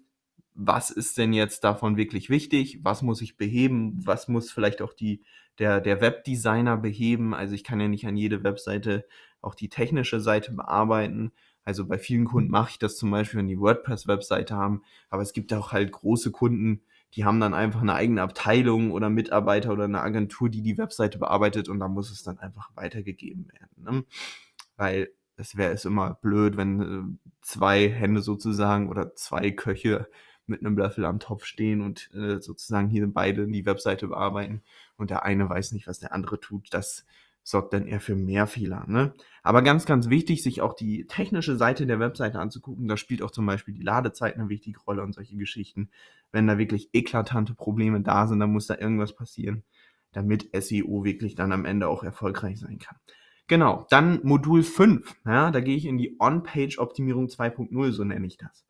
was 0.60 0.90
ist 0.90 1.18
denn 1.18 1.32
jetzt 1.32 1.62
davon 1.62 1.96
wirklich 1.96 2.30
wichtig? 2.30 2.80
Was 2.82 3.02
muss 3.02 3.22
ich 3.22 3.36
beheben? 3.36 3.96
Was 4.04 4.26
muss 4.26 4.50
vielleicht 4.50 4.82
auch 4.82 4.92
die, 4.92 5.22
der, 5.60 5.80
der 5.80 6.00
Webdesigner 6.00 6.76
beheben? 6.76 7.32
Also 7.32 7.54
ich 7.54 7.62
kann 7.62 7.80
ja 7.80 7.86
nicht 7.86 8.08
an 8.08 8.16
jede 8.16 8.42
Webseite 8.42 9.06
auch 9.40 9.54
die 9.54 9.68
technische 9.68 10.18
Seite 10.18 10.52
bearbeiten. 10.52 11.30
Also 11.64 11.86
bei 11.86 11.96
vielen 11.96 12.24
Kunden 12.24 12.50
mache 12.50 12.70
ich 12.70 12.78
das 12.80 12.96
zum 12.96 13.08
Beispiel, 13.12 13.38
wenn 13.38 13.46
die 13.46 13.60
WordPress-Webseite 13.60 14.56
haben. 14.56 14.82
Aber 15.10 15.22
es 15.22 15.32
gibt 15.32 15.54
auch 15.54 15.70
halt 15.70 15.92
große 15.92 16.32
Kunden, 16.32 16.82
die 17.14 17.24
haben 17.24 17.38
dann 17.38 17.54
einfach 17.54 17.80
eine 17.80 17.94
eigene 17.94 18.22
Abteilung 18.22 18.90
oder 18.90 19.10
Mitarbeiter 19.10 19.72
oder 19.72 19.84
eine 19.84 20.00
Agentur, 20.00 20.48
die 20.48 20.62
die 20.62 20.76
Webseite 20.76 21.18
bearbeitet 21.18 21.68
und 21.68 21.78
da 21.78 21.86
muss 21.86 22.10
es 22.10 22.24
dann 22.24 22.40
einfach 22.40 22.70
weitergegeben 22.74 23.48
werden. 23.52 23.96
Ne? 23.96 24.04
Weil 24.76 25.10
es 25.36 25.56
wäre 25.56 25.72
es 25.72 25.84
immer 25.84 26.14
blöd, 26.14 26.56
wenn 26.56 26.80
äh, 26.82 27.30
zwei 27.42 27.88
Hände 27.88 28.22
sozusagen 28.22 28.88
oder 28.88 29.14
zwei 29.14 29.52
Köche 29.52 30.08
mit 30.48 30.60
einem 30.60 30.76
Löffel 30.76 31.04
am 31.04 31.20
Topf 31.20 31.44
stehen 31.44 31.80
und 31.80 32.10
äh, 32.14 32.40
sozusagen 32.40 32.88
hier 32.88 33.06
beide 33.06 33.46
die 33.46 33.66
Webseite 33.66 34.08
bearbeiten 34.08 34.62
und 34.96 35.10
der 35.10 35.24
eine 35.24 35.48
weiß 35.48 35.72
nicht, 35.72 35.86
was 35.86 35.98
der 35.98 36.12
andere 36.12 36.40
tut. 36.40 36.72
Das 36.72 37.04
sorgt 37.48 37.72
dann 37.72 37.86
eher 37.86 38.00
für 38.00 38.14
mehr 38.14 38.46
Fehler. 38.46 38.84
Ne? 38.86 39.14
Aber 39.42 39.62
ganz, 39.62 39.86
ganz 39.86 40.10
wichtig, 40.10 40.42
sich 40.42 40.60
auch 40.60 40.74
die 40.74 41.06
technische 41.06 41.56
Seite 41.56 41.86
der 41.86 41.98
Webseite 41.98 42.38
anzugucken. 42.38 42.88
Da 42.88 42.96
spielt 42.98 43.22
auch 43.22 43.30
zum 43.30 43.46
Beispiel 43.46 43.74
die 43.74 43.82
Ladezeit 43.82 44.34
eine 44.34 44.50
wichtige 44.50 44.80
Rolle 44.80 45.02
und 45.02 45.14
solche 45.14 45.36
Geschichten. 45.36 45.90
Wenn 46.30 46.46
da 46.46 46.58
wirklich 46.58 46.90
eklatante 46.92 47.54
Probleme 47.54 48.02
da 48.02 48.26
sind, 48.26 48.40
dann 48.40 48.52
muss 48.52 48.66
da 48.66 48.76
irgendwas 48.76 49.14
passieren, 49.14 49.62
damit 50.12 50.50
SEO 50.52 51.04
wirklich 51.04 51.36
dann 51.36 51.52
am 51.52 51.64
Ende 51.64 51.88
auch 51.88 52.04
erfolgreich 52.04 52.60
sein 52.60 52.78
kann. 52.78 52.98
Genau, 53.46 53.86
dann 53.88 54.20
Modul 54.24 54.62
5. 54.62 55.16
Ja, 55.24 55.50
da 55.50 55.60
gehe 55.60 55.76
ich 55.76 55.86
in 55.86 55.96
die 55.96 56.16
On-Page-Optimierung 56.18 57.28
2.0, 57.28 57.92
so 57.92 58.04
nenne 58.04 58.26
ich 58.26 58.36
das. 58.36 58.66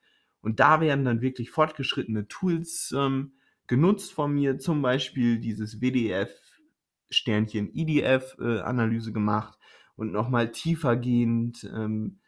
Und 0.48 0.60
da 0.60 0.80
werden 0.80 1.04
dann 1.04 1.20
wirklich 1.20 1.50
fortgeschrittene 1.50 2.26
Tools 2.26 2.94
ähm, 2.96 3.34
genutzt 3.66 4.14
von 4.14 4.32
mir, 4.32 4.58
zum 4.58 4.80
Beispiel 4.80 5.38
dieses 5.38 5.82
WDF-Sternchen 5.82 7.70
IDF-Analyse 7.74 9.10
äh, 9.10 9.12
gemacht 9.12 9.58
und 9.94 10.10
nochmal 10.10 10.50
tiefergehend 10.50 11.64
ähm, 11.64 12.20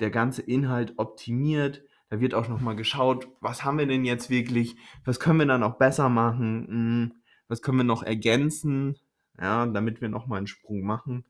der 0.00 0.10
ganze 0.10 0.42
Inhalt 0.42 0.94
optimiert. 0.96 1.84
Da 2.08 2.18
wird 2.18 2.34
auch 2.34 2.48
nochmal 2.48 2.74
geschaut, 2.74 3.28
was 3.40 3.62
haben 3.62 3.78
wir 3.78 3.86
denn 3.86 4.04
jetzt 4.04 4.28
wirklich, 4.28 4.74
was 5.04 5.20
können 5.20 5.38
wir 5.38 5.46
dann 5.46 5.62
auch 5.62 5.78
besser 5.78 6.08
machen, 6.08 6.66
hm, 6.66 7.12
was 7.46 7.62
können 7.62 7.78
wir 7.78 7.84
noch 7.84 8.02
ergänzen, 8.02 8.98
ja, 9.40 9.66
damit 9.66 10.00
wir 10.00 10.08
nochmal 10.08 10.38
einen 10.38 10.48
Sprung 10.48 10.82
machen. 10.82 11.24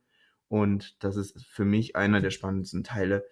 Und 0.48 0.96
das 1.04 1.16
ist 1.16 1.44
für 1.44 1.66
mich 1.66 1.94
einer 1.94 2.22
der 2.22 2.30
spannendsten 2.30 2.84
Teile 2.84 3.26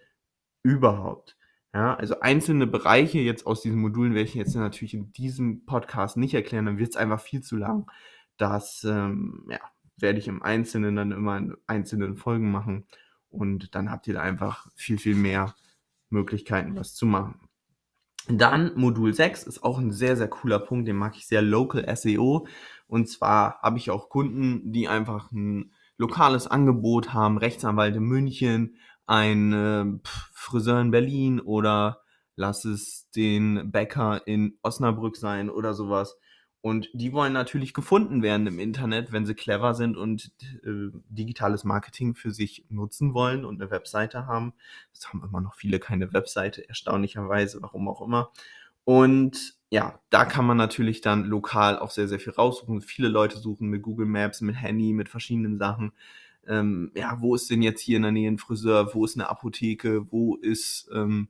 überhaupt. 0.61 1.35
Ja, 1.75 1.93
also 1.93 2.21
einzelne 2.21 2.67
Bereiche 2.67 3.19
jetzt 3.19 3.45
aus 3.45 3.61
diesen 3.61 3.81
Modulen 3.81 4.13
werde 4.13 4.29
ich 4.29 4.33
jetzt 4.33 4.55
natürlich 4.55 4.93
in 4.93 5.11
diesem 5.11 5.65
Podcast 5.65 6.15
nicht 6.15 6.33
erklären, 6.33 6.67
dann 6.67 6.77
wird 6.77 6.91
es 6.91 6.95
einfach 6.95 7.19
viel 7.19 7.41
zu 7.41 7.57
lang. 7.57 7.91
Das 8.37 8.85
ähm, 8.85 9.45
ja, 9.49 9.59
werde 9.97 10.17
ich 10.17 10.29
im 10.29 10.41
Einzelnen 10.41 10.95
dann 10.95 11.11
immer 11.11 11.35
in 11.37 11.57
einzelnen 11.67 12.15
Folgen 12.15 12.49
machen 12.49 12.85
und 13.29 13.75
dann 13.75 13.91
habt 13.91 14.07
ihr 14.07 14.13
da 14.13 14.21
einfach 14.21 14.69
viel, 14.77 14.97
viel 14.97 15.15
mehr 15.15 15.53
Möglichkeiten, 16.09 16.77
was 16.77 16.95
zu 16.95 17.05
machen. 17.05 17.41
Dann 18.29 18.71
Modul 18.75 19.13
6 19.13 19.43
ist 19.43 19.61
auch 19.61 19.77
ein 19.77 19.91
sehr, 19.91 20.15
sehr 20.15 20.29
cooler 20.29 20.59
Punkt, 20.59 20.87
den 20.87 20.95
mag 20.95 21.17
ich 21.17 21.27
sehr, 21.27 21.41
Local 21.41 21.93
SEO. 21.93 22.47
Und 22.87 23.09
zwar 23.09 23.59
habe 23.61 23.79
ich 23.79 23.91
auch 23.91 24.07
Kunden, 24.07 24.71
die 24.71 24.87
einfach 24.87 25.29
ein 25.33 25.73
lokales 25.97 26.47
Angebot 26.47 27.13
haben, 27.13 27.37
Rechtsanwalt 27.37 27.97
in 27.97 28.03
München, 28.03 28.77
ein 29.07 29.53
äh, 29.53 29.85
Friseur 30.33 30.81
in 30.81 30.91
Berlin 30.91 31.39
oder 31.39 32.01
lass 32.35 32.65
es 32.65 33.09
den 33.11 33.71
Bäcker 33.71 34.27
in 34.27 34.57
Osnabrück 34.61 35.17
sein 35.17 35.49
oder 35.49 35.73
sowas. 35.73 36.17
Und 36.61 36.89
die 36.93 37.13
wollen 37.13 37.33
natürlich 37.33 37.75
gefunden 37.75 38.23
werden 38.23 38.47
im 38.47 38.57
Internet, 38.57 39.11
wenn 39.11 39.27
sie 39.27 39.35
clever 39.35 39.75
sind 39.75 39.97
und 39.97 40.31
äh, 40.63 40.89
digitales 41.09 41.63
Marketing 41.63 42.15
für 42.15 42.31
sich 42.31 42.65
nutzen 42.69 43.13
wollen 43.13 43.45
und 43.45 43.61
eine 43.61 43.69
Webseite 43.69 44.25
haben. 44.25 44.53
Es 44.91 45.07
haben 45.07 45.23
immer 45.23 45.41
noch 45.41 45.53
viele 45.53 45.77
keine 45.77 46.11
Webseite, 46.11 46.67
erstaunlicherweise, 46.67 47.61
warum 47.61 47.87
auch 47.87 48.01
immer. 48.01 48.31
Und 48.83 49.55
ja, 49.69 49.99
da 50.09 50.25
kann 50.25 50.45
man 50.45 50.57
natürlich 50.57 51.01
dann 51.01 51.25
lokal 51.25 51.77
auch 51.77 51.91
sehr, 51.91 52.07
sehr 52.07 52.19
viel 52.19 52.33
raussuchen. 52.33 52.81
Viele 52.81 53.09
Leute 53.09 53.37
suchen 53.37 53.67
mit 53.67 53.83
Google 53.83 54.07
Maps, 54.07 54.41
mit 54.41 54.55
Handy, 54.55 54.91
mit 54.93 55.09
verschiedenen 55.09 55.59
Sachen 55.59 55.91
ähm, 56.47 56.91
ja, 56.95 57.17
wo 57.21 57.35
ist 57.35 57.49
denn 57.49 57.61
jetzt 57.61 57.81
hier 57.81 57.97
in 57.97 58.03
der 58.03 58.11
Nähe 58.11 58.29
ein 58.29 58.37
Friseur, 58.37 58.93
wo 58.93 59.05
ist 59.05 59.15
eine 59.15 59.29
Apotheke, 59.29 60.11
wo 60.11 60.35
ist 60.35 60.89
ähm, 60.93 61.29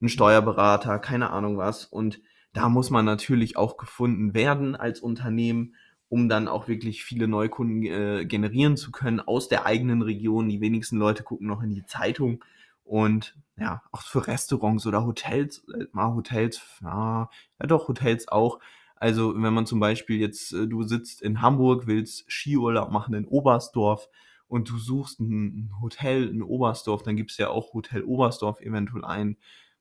ein 0.00 0.08
Steuerberater, 0.08 0.98
keine 0.98 1.30
Ahnung 1.30 1.56
was. 1.56 1.84
Und 1.84 2.20
da 2.52 2.68
muss 2.68 2.90
man 2.90 3.04
natürlich 3.04 3.56
auch 3.56 3.76
gefunden 3.76 4.34
werden 4.34 4.76
als 4.76 5.00
Unternehmen, 5.00 5.74
um 6.08 6.28
dann 6.28 6.46
auch 6.46 6.68
wirklich 6.68 7.04
viele 7.04 7.26
Neukunden 7.26 7.82
äh, 7.82 8.24
generieren 8.24 8.76
zu 8.76 8.92
können 8.92 9.20
aus 9.20 9.48
der 9.48 9.66
eigenen 9.66 10.02
Region. 10.02 10.48
Die 10.48 10.60
wenigsten 10.60 10.96
Leute 10.96 11.22
gucken 11.22 11.48
noch 11.48 11.62
in 11.62 11.70
die 11.70 11.84
Zeitung. 11.86 12.44
Und 12.84 13.34
ja, 13.56 13.82
auch 13.90 14.02
für 14.02 14.26
Restaurants 14.26 14.86
oder 14.86 15.04
Hotels, 15.04 15.64
äh, 15.74 15.86
mal 15.92 16.14
Hotels, 16.14 16.60
ja, 16.82 17.30
ja 17.60 17.66
doch, 17.66 17.88
Hotels 17.88 18.28
auch. 18.28 18.60
Also 18.96 19.34
wenn 19.34 19.54
man 19.54 19.66
zum 19.66 19.80
Beispiel 19.80 20.20
jetzt, 20.20 20.52
äh, 20.52 20.66
du 20.66 20.82
sitzt 20.82 21.22
in 21.22 21.42
Hamburg, 21.42 21.86
willst 21.86 22.30
Skiurlaub 22.30 22.90
machen 22.90 23.14
in 23.14 23.26
Oberstdorf, 23.26 24.08
und 24.48 24.70
du 24.70 24.78
suchst 24.78 25.20
ein, 25.20 25.72
Hotel 25.80 26.28
in 26.28 26.42
Oberstdorf, 26.42 27.02
dann 27.02 27.16
gibst 27.16 27.38
du 27.38 27.44
ja 27.44 27.48
auch 27.50 27.72
Hotel 27.74 28.02
Oberstdorf 28.02 28.60
eventuell 28.60 29.04
ein 29.04 29.36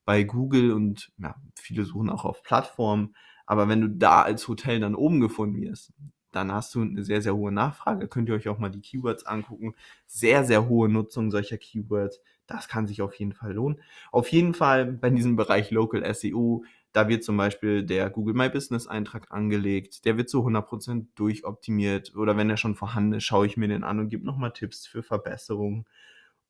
bei 0.05 0.23
Google 0.23 0.71
und 0.73 1.11
ja, 1.17 1.35
viele 1.55 1.85
suchen 1.85 2.09
auch 2.09 2.25
auf 2.25 2.43
Plattformen. 2.43 3.15
Aber 3.45 3.67
wenn 3.67 3.81
du 3.81 3.89
da 3.89 4.21
als 4.21 4.47
Hotel 4.47 4.79
dann 4.79 4.95
oben 4.95 5.19
gefunden 5.19 5.61
wirst, 5.61 5.93
dann 6.31 6.51
hast 6.51 6.73
du 6.75 6.81
eine 6.81 7.03
sehr, 7.03 7.21
sehr 7.21 7.35
hohe 7.35 7.51
Nachfrage. 7.51 8.07
Könnt 8.07 8.27
ihr 8.27 8.35
euch 8.35 8.49
auch 8.49 8.57
mal 8.57 8.69
die 8.69 8.81
Keywords 8.81 9.25
angucken. 9.25 9.75
Sehr, 10.07 10.43
sehr 10.43 10.67
hohe 10.67 10.89
Nutzung 10.89 11.29
solcher 11.31 11.57
Keywords. 11.57 12.21
Das 12.47 12.67
kann 12.67 12.87
sich 12.87 13.01
auf 13.01 13.13
jeden 13.15 13.33
Fall 13.33 13.53
lohnen. 13.53 13.81
Auf 14.11 14.27
jeden 14.29 14.53
Fall 14.53 14.85
bei 14.85 15.09
diesem 15.09 15.35
Bereich 15.35 15.71
Local 15.71 16.03
SEO 16.13 16.63
da 16.93 17.09
wird 17.09 17.23
zum 17.23 17.35
Beispiel 17.37 17.83
der 17.83 18.09
Google 18.09 18.35
My 18.35 18.49
Business 18.49 18.87
Eintrag 18.87 19.31
angelegt, 19.31 20.05
der 20.05 20.15
wird 20.15 20.29
zu 20.29 20.45
100% 20.45 21.07
durchoptimiert 21.15 22.15
oder 22.15 22.37
wenn 22.37 22.49
er 22.49 22.57
schon 22.57 22.75
vorhanden 22.75 23.13
ist, 23.13 23.23
schaue 23.23 23.47
ich 23.47 23.57
mir 23.57 23.67
den 23.67 23.83
an 23.83 23.99
und 23.99 24.09
gebe 24.09 24.25
nochmal 24.25 24.53
Tipps 24.53 24.85
für 24.85 25.03
Verbesserungen. 25.03 25.85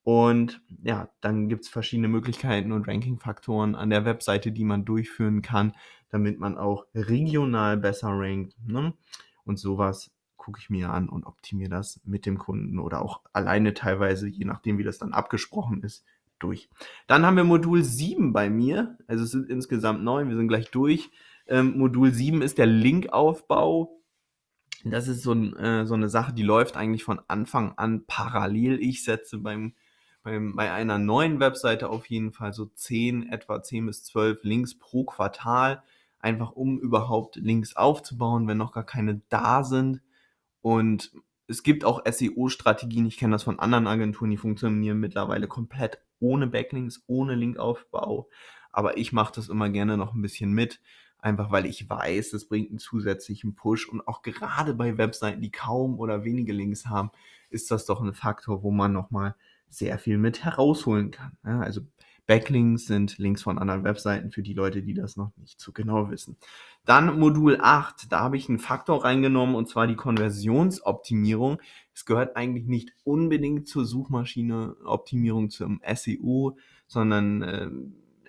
Und 0.02 0.60
ja, 0.82 1.08
dann 1.22 1.48
gibt 1.48 1.64
es 1.64 1.70
verschiedene 1.70 2.08
Möglichkeiten 2.08 2.72
und 2.72 2.86
Ranking-Faktoren 2.86 3.74
an 3.74 3.88
der 3.88 4.04
Webseite, 4.04 4.52
die 4.52 4.64
man 4.64 4.84
durchführen 4.84 5.40
kann, 5.40 5.72
damit 6.10 6.38
man 6.38 6.58
auch 6.58 6.84
regional 6.94 7.78
besser 7.78 8.10
rankt. 8.10 8.54
Ne? 8.66 8.92
Und 9.44 9.58
sowas 9.58 10.10
gucke 10.36 10.60
ich 10.60 10.68
mir 10.68 10.90
an 10.90 11.08
und 11.08 11.24
optimiere 11.24 11.70
das 11.70 12.02
mit 12.04 12.26
dem 12.26 12.36
Kunden 12.36 12.78
oder 12.78 13.00
auch 13.00 13.22
alleine 13.32 13.72
teilweise, 13.72 14.28
je 14.28 14.44
nachdem, 14.44 14.76
wie 14.76 14.84
das 14.84 14.98
dann 14.98 15.14
abgesprochen 15.14 15.82
ist, 15.82 16.04
durch. 16.38 16.68
Dann 17.06 17.24
haben 17.24 17.36
wir 17.36 17.44
Modul 17.44 17.82
7 17.82 18.32
bei 18.32 18.50
mir. 18.50 18.98
Also 19.06 19.24
es 19.24 19.30
sind 19.30 19.48
insgesamt 19.48 20.02
neun, 20.02 20.28
wir 20.28 20.36
sind 20.36 20.48
gleich 20.48 20.70
durch. 20.70 21.10
Ähm, 21.46 21.78
Modul 21.78 22.12
7 22.12 22.42
ist 22.42 22.58
der 22.58 22.66
Linkaufbau. 22.66 24.00
Das 24.84 25.08
ist 25.08 25.22
so, 25.22 25.32
ein, 25.32 25.56
äh, 25.56 25.86
so, 25.86 25.94
eine 25.94 26.08
Sache, 26.08 26.34
die 26.34 26.42
läuft 26.42 26.76
eigentlich 26.76 27.04
von 27.04 27.20
Anfang 27.26 27.72
an 27.76 28.04
parallel. 28.06 28.80
Ich 28.80 29.02
setze 29.02 29.38
beim, 29.38 29.74
beim, 30.22 30.54
bei 30.54 30.72
einer 30.72 30.98
neuen 30.98 31.40
Webseite 31.40 31.88
auf 31.88 32.06
jeden 32.06 32.32
Fall 32.32 32.52
so 32.52 32.66
10, 32.66 33.28
etwa 33.30 33.62
10 33.62 33.86
bis 33.86 34.04
12 34.04 34.44
Links 34.44 34.78
pro 34.78 35.04
Quartal, 35.04 35.82
einfach 36.18 36.52
um 36.52 36.78
überhaupt 36.78 37.36
Links 37.36 37.76
aufzubauen, 37.76 38.46
wenn 38.46 38.58
noch 38.58 38.72
gar 38.72 38.84
keine 38.84 39.22
da 39.30 39.64
sind. 39.64 40.02
Und 40.60 41.12
es 41.46 41.62
gibt 41.62 41.84
auch 41.84 42.02
SEO-Strategien, 42.04 43.06
ich 43.06 43.18
kenne 43.18 43.32
das 43.32 43.42
von 43.42 43.58
anderen 43.58 43.86
Agenturen, 43.86 44.30
die 44.30 44.36
funktionieren 44.36 44.98
mittlerweile 44.98 45.46
komplett 45.46 46.00
ohne 46.18 46.46
Backlinks, 46.46 47.02
ohne 47.06 47.34
Linkaufbau. 47.34 48.28
Aber 48.72 48.96
ich 48.96 49.12
mache 49.12 49.34
das 49.36 49.48
immer 49.48 49.68
gerne 49.68 49.96
noch 49.96 50.14
ein 50.14 50.22
bisschen 50.22 50.52
mit, 50.52 50.80
einfach 51.18 51.50
weil 51.50 51.66
ich 51.66 51.88
weiß, 51.88 52.32
es 52.32 52.48
bringt 52.48 52.70
einen 52.70 52.78
zusätzlichen 52.78 53.54
Push. 53.54 53.88
Und 53.88 54.06
auch 54.08 54.22
gerade 54.22 54.74
bei 54.74 54.98
Webseiten, 54.98 55.42
die 55.42 55.52
kaum 55.52 55.98
oder 55.98 56.24
wenige 56.24 56.52
Links 56.52 56.86
haben, 56.86 57.10
ist 57.50 57.70
das 57.70 57.86
doch 57.86 58.00
ein 58.00 58.14
Faktor, 58.14 58.62
wo 58.62 58.70
man 58.70 58.92
nochmal 58.92 59.36
sehr 59.68 59.98
viel 59.98 60.18
mit 60.18 60.44
herausholen 60.44 61.10
kann. 61.10 61.36
Also 61.42 61.82
Backlinks 62.26 62.86
sind 62.86 63.18
Links 63.18 63.42
von 63.42 63.58
anderen 63.58 63.84
Webseiten 63.84 64.30
für 64.30 64.42
die 64.42 64.54
Leute, 64.54 64.82
die 64.82 64.94
das 64.94 65.16
noch 65.16 65.32
nicht 65.36 65.60
so 65.60 65.72
genau 65.72 66.10
wissen. 66.10 66.38
Dann 66.84 67.18
Modul 67.18 67.58
8, 67.60 68.10
da 68.10 68.20
habe 68.20 68.36
ich 68.36 68.48
einen 68.48 68.58
Faktor 68.58 69.04
reingenommen 69.04 69.54
und 69.54 69.68
zwar 69.68 69.86
die 69.86 69.96
Konversionsoptimierung. 69.96 71.60
Es 71.92 72.04
gehört 72.06 72.36
eigentlich 72.36 72.66
nicht 72.66 72.92
unbedingt 73.04 73.68
zur 73.68 73.84
Suchmaschineoptimierung 73.84 75.50
zum 75.50 75.80
SEO, 75.94 76.56
sondern 76.86 77.42
äh, 77.42 77.70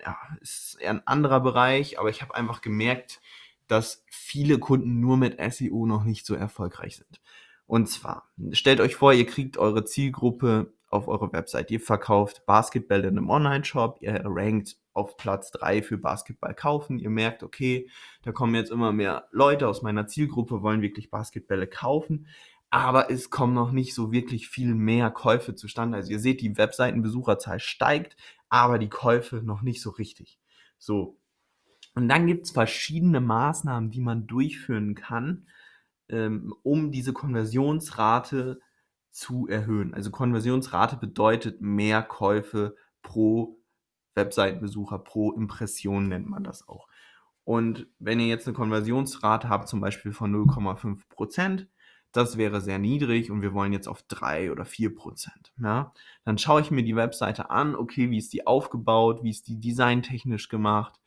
ja, 0.04 0.18
ist 0.40 0.76
eher 0.80 0.90
ein 0.90 1.06
anderer 1.06 1.40
Bereich, 1.40 1.98
aber 1.98 2.10
ich 2.10 2.22
habe 2.22 2.34
einfach 2.34 2.60
gemerkt, 2.60 3.20
dass 3.66 4.04
viele 4.08 4.58
Kunden 4.58 5.00
nur 5.00 5.16
mit 5.16 5.38
SEO 5.52 5.86
noch 5.86 6.04
nicht 6.04 6.26
so 6.26 6.34
erfolgreich 6.34 6.96
sind. 6.96 7.20
Und 7.66 7.88
zwar, 7.88 8.30
stellt 8.52 8.80
euch 8.80 8.94
vor, 8.94 9.12
ihr 9.12 9.26
kriegt 9.26 9.58
eure 9.58 9.84
Zielgruppe 9.84 10.72
auf 10.88 11.08
eure 11.08 11.32
Website. 11.32 11.70
Ihr 11.70 11.80
verkauft 11.80 12.46
Basketball 12.46 13.00
in 13.00 13.18
einem 13.18 13.30
Online-Shop, 13.30 13.98
ihr 14.00 14.22
rankt 14.24 14.76
auf 14.92 15.16
Platz 15.16 15.50
3 15.50 15.82
für 15.82 15.98
Basketball 15.98 16.54
kaufen. 16.54 16.98
Ihr 16.98 17.10
merkt, 17.10 17.42
okay, 17.42 17.90
da 18.22 18.32
kommen 18.32 18.54
jetzt 18.54 18.70
immer 18.70 18.92
mehr 18.92 19.28
Leute 19.30 19.68
aus 19.68 19.82
meiner 19.82 20.06
Zielgruppe, 20.06 20.62
wollen 20.62 20.82
wirklich 20.82 21.10
Basketbälle 21.10 21.66
kaufen. 21.66 22.26
Aber 22.70 23.10
es 23.10 23.30
kommen 23.30 23.54
noch 23.54 23.72
nicht 23.72 23.94
so 23.94 24.10
wirklich 24.10 24.48
viel 24.48 24.74
mehr 24.74 25.10
Käufe 25.10 25.54
zustande. 25.54 25.98
Also 25.98 26.10
ihr 26.10 26.18
seht, 26.18 26.40
die 26.40 26.56
Webseitenbesucherzahl 26.56 27.60
steigt, 27.60 28.16
aber 28.48 28.78
die 28.78 28.88
Käufe 28.88 29.36
noch 29.36 29.62
nicht 29.62 29.82
so 29.82 29.90
richtig. 29.90 30.38
So. 30.78 31.18
Und 31.94 32.08
dann 32.08 32.26
gibt 32.26 32.46
es 32.46 32.50
verschiedene 32.52 33.20
Maßnahmen, 33.20 33.90
die 33.90 34.00
man 34.00 34.26
durchführen 34.26 34.94
kann, 34.94 35.46
ähm, 36.08 36.54
um 36.62 36.90
diese 36.90 37.12
Konversionsrate 37.12 38.60
zu 39.16 39.48
erhöhen. 39.48 39.94
Also 39.94 40.10
Konversionsrate 40.10 40.96
bedeutet 40.96 41.62
mehr 41.62 42.02
Käufe 42.02 42.76
pro 43.02 43.58
Webseitenbesucher, 44.14 44.98
pro 44.98 45.32
Impression 45.32 46.08
nennt 46.08 46.28
man 46.28 46.44
das 46.44 46.68
auch. 46.68 46.86
Und 47.44 47.86
wenn 47.98 48.20
ihr 48.20 48.26
jetzt 48.26 48.46
eine 48.46 48.56
Konversionsrate 48.56 49.48
habt, 49.48 49.68
zum 49.68 49.80
Beispiel 49.80 50.12
von 50.12 50.34
0,5 50.34 51.08
Prozent, 51.08 51.68
das 52.12 52.36
wäre 52.36 52.60
sehr 52.60 52.78
niedrig 52.78 53.30
und 53.30 53.40
wir 53.40 53.54
wollen 53.54 53.72
jetzt 53.72 53.88
auf 53.88 54.02
3 54.02 54.52
oder 54.52 54.64
4 54.64 54.94
Prozent. 54.94 55.52
Ja? 55.62 55.94
Dann 56.24 56.38
schaue 56.38 56.60
ich 56.60 56.70
mir 56.70 56.82
die 56.82 56.96
Webseite 56.96 57.50
an, 57.50 57.74
okay, 57.74 58.10
wie 58.10 58.18
ist 58.18 58.32
die 58.32 58.46
aufgebaut, 58.46 59.22
wie 59.22 59.30
ist 59.30 59.48
die 59.48 59.60
designtechnisch 59.60 60.48
gemacht, 60.48 61.00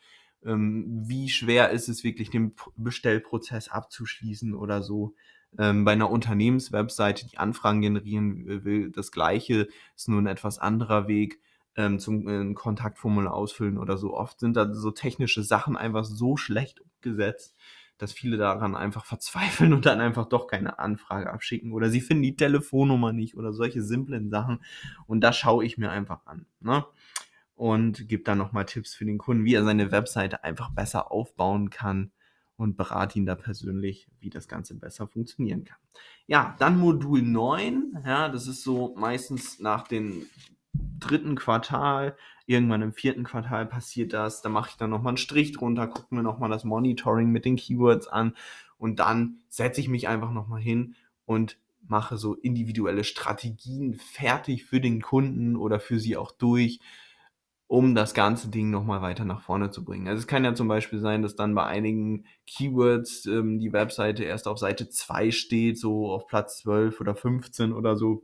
ähm, 0.43 1.03
wie 1.05 1.29
schwer 1.29 1.69
ist 1.71 1.89
es 1.89 2.03
wirklich, 2.03 2.29
den 2.29 2.55
Bestellprozess 2.75 3.69
abzuschließen 3.69 4.55
oder 4.55 4.81
so. 4.81 5.15
Ähm, 5.58 5.84
bei 5.86 5.94
einer 5.94 6.10
Unternehmenswebseite, 6.10 7.27
die 7.27 7.38
Anfragen 7.38 7.82
generieren 7.82 8.63
will, 8.63 8.91
das 8.91 9.12
gleiche, 9.12 9.68
ist 9.96 10.10
nur 10.10 10.22
ein 10.22 10.27
etwas 10.27 10.60
anderer 10.60 11.08
Weg 11.08 11.39
ähm, 11.75 12.00
zum 12.00 12.27
äh, 12.27 12.53
Kontaktformular 12.53 13.34
ausfüllen 13.34 13.77
oder 13.77 13.98
so. 13.98 14.13
Oft 14.13 14.39
sind 14.39 14.56
da 14.56 14.74
so 14.74 14.91
technische 14.91 15.44
Sachen 15.44 15.77
einfach 15.77 16.03
so 16.03 16.38
schlecht 16.38 16.82
umgesetzt, 16.82 17.56
dass 17.98 18.12
viele 18.12 18.38
daran 18.38 18.75
einfach 18.75 19.06
verzweifeln 19.08 19.74
und 19.74 19.86
dann 19.86 20.01
einfach 20.01 20.27
doch 20.27 20.48
keine 20.48 20.77
Anfrage 20.79 21.32
abschicken 21.32 21.74
oder 21.74 21.89
sie 21.89 22.01
finden 22.01 22.24
die 22.24 22.36
Telefonnummer 22.36 23.13
nicht 23.13 23.36
oder 23.36 23.53
solche 23.53 23.82
simplen 23.82 24.29
Sachen. 24.29 24.62
Und 25.08 25.22
das 25.22 25.38
schaue 25.38 25.65
ich 25.65 25.77
mir 25.77 25.89
einfach 25.91 26.25
an. 26.25 26.46
Ne? 26.60 26.86
Und 27.56 28.08
gebe 28.08 28.24
dann 28.24 28.38
nochmal 28.38 28.65
Tipps 28.65 28.94
für 28.94 29.06
den 29.06 29.18
Kunden, 29.18 29.44
wie 29.44 29.56
er 29.56 29.65
seine 29.65 29.91
Webseite 29.91 30.44
einfach 30.44 30.70
besser 30.70 31.12
aufbauen 31.12 31.70
kann 31.70 32.12
und 32.59 32.75
berate 32.75 33.17
ihn 33.17 33.25
da 33.25 33.35
persönlich, 33.35 34.09
wie 34.19 34.29
das 34.29 34.49
Ganze 34.49 34.75
besser 34.75 35.07
funktionieren 35.07 35.63
kann. 35.63 35.77
Ja, 36.27 36.55
dann 36.59 36.77
Modul 36.77 37.21
9. 37.21 38.03
Ja, 38.05 38.27
das 38.27 38.47
ist 38.47 38.63
so 38.63 38.93
meistens 38.97 39.59
nach 39.59 39.87
dem 39.87 40.25
dritten 40.99 41.35
Quartal, 41.35 42.17
irgendwann 42.45 42.81
im 42.81 42.91
vierten 42.91 43.23
Quartal 43.23 43.65
passiert 43.65 44.11
das. 44.11 44.41
Da 44.41 44.49
mache 44.49 44.71
ich 44.71 44.75
dann 44.75 44.89
nochmal 44.89 45.11
einen 45.11 45.17
Strich 45.17 45.53
drunter, 45.53 45.87
gucke 45.87 46.13
mir 46.13 46.21
nochmal 46.21 46.49
das 46.49 46.65
Monitoring 46.65 47.29
mit 47.29 47.45
den 47.45 47.55
Keywords 47.55 48.07
an 48.07 48.35
und 48.77 48.99
dann 48.99 49.37
setze 49.47 49.79
ich 49.79 49.87
mich 49.87 50.09
einfach 50.09 50.31
nochmal 50.31 50.61
hin 50.61 50.95
und 51.25 51.57
mache 51.87 52.17
so 52.17 52.35
individuelle 52.35 53.05
Strategien 53.05 53.95
fertig 53.95 54.65
für 54.65 54.81
den 54.81 55.01
Kunden 55.01 55.55
oder 55.55 55.79
für 55.79 55.97
sie 55.97 56.17
auch 56.17 56.31
durch, 56.31 56.81
um 57.69 57.93
das 57.93 58.15
ganze 58.15 58.49
Ding 58.49 58.71
nochmal 58.71 59.03
weiter 59.03 59.25
nach 59.25 59.41
vorne 59.41 59.69
zu 59.69 59.85
bringen. 59.85 60.07
Also 60.07 60.19
es 60.21 60.25
kann 60.25 60.43
ja 60.43 60.55
zum 60.55 60.67
Beispiel 60.67 60.97
sein, 60.97 61.21
dass 61.21 61.35
dann 61.35 61.53
bei 61.53 61.67
einigen 61.67 62.25
Keywords 62.47 63.27
ähm, 63.27 63.59
die 63.59 63.71
Webseite 63.71 64.23
erst 64.23 64.47
auf 64.47 64.57
Seite 64.57 64.89
2 64.89 65.29
steht, 65.29 65.77
so 65.77 66.11
auf 66.11 66.25
Platz 66.25 66.57
12 66.63 66.99
oder 66.99 67.13
15 67.13 67.71
oder 67.71 67.95
so. 67.95 68.23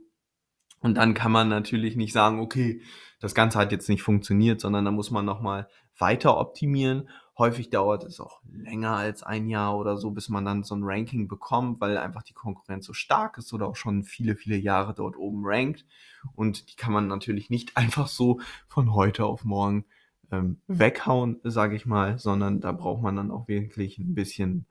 Und 0.80 0.96
dann 0.96 1.14
kann 1.14 1.30
man 1.30 1.48
natürlich 1.48 1.94
nicht 1.94 2.12
sagen, 2.12 2.40
okay, 2.40 2.82
das 3.20 3.36
Ganze 3.36 3.60
hat 3.60 3.70
jetzt 3.70 3.88
nicht 3.88 4.02
funktioniert, 4.02 4.60
sondern 4.60 4.84
da 4.84 4.90
muss 4.90 5.12
man 5.12 5.24
nochmal 5.24 5.68
weiter 5.96 6.38
optimieren. 6.38 7.08
Häufig 7.38 7.68
dauert 7.68 8.04
es 8.04 8.18
auch 8.18 8.40
länger 8.50 8.92
als 8.92 9.22
ein 9.22 9.48
Jahr 9.48 9.76
oder 9.76 9.98
so, 9.98 10.10
bis 10.10 10.28
man 10.30 10.44
dann 10.44 10.64
so 10.64 10.74
ein 10.74 10.82
Ranking 10.84 11.28
bekommt, 11.28 11.80
weil 11.80 11.98
einfach 11.98 12.22
die 12.22 12.32
Konkurrenz 12.32 12.86
so 12.86 12.94
stark 12.94 13.36
ist 13.38 13.52
oder 13.52 13.66
auch 13.66 13.76
schon 13.76 14.04
viele, 14.04 14.36
viele 14.36 14.56
Jahre 14.56 14.94
dort 14.94 15.16
oben 15.16 15.42
rankt. 15.44 15.84
Und 16.34 16.70
die 16.70 16.76
kann 16.76 16.92
man 16.92 17.08
natürlich 17.08 17.50
nicht 17.50 17.76
einfach 17.76 18.08
so 18.08 18.40
von 18.68 18.94
heute 18.94 19.26
auf 19.26 19.44
morgen 19.44 19.84
ähm, 20.30 20.60
weghauen, 20.66 21.40
sage 21.44 21.76
ich 21.76 21.86
mal, 21.86 22.18
sondern 22.18 22.60
da 22.60 22.72
braucht 22.72 23.02
man 23.02 23.16
dann 23.16 23.30
auch 23.30 23.48
wirklich 23.48 23.98
ein 23.98 24.14
bisschen 24.14 24.66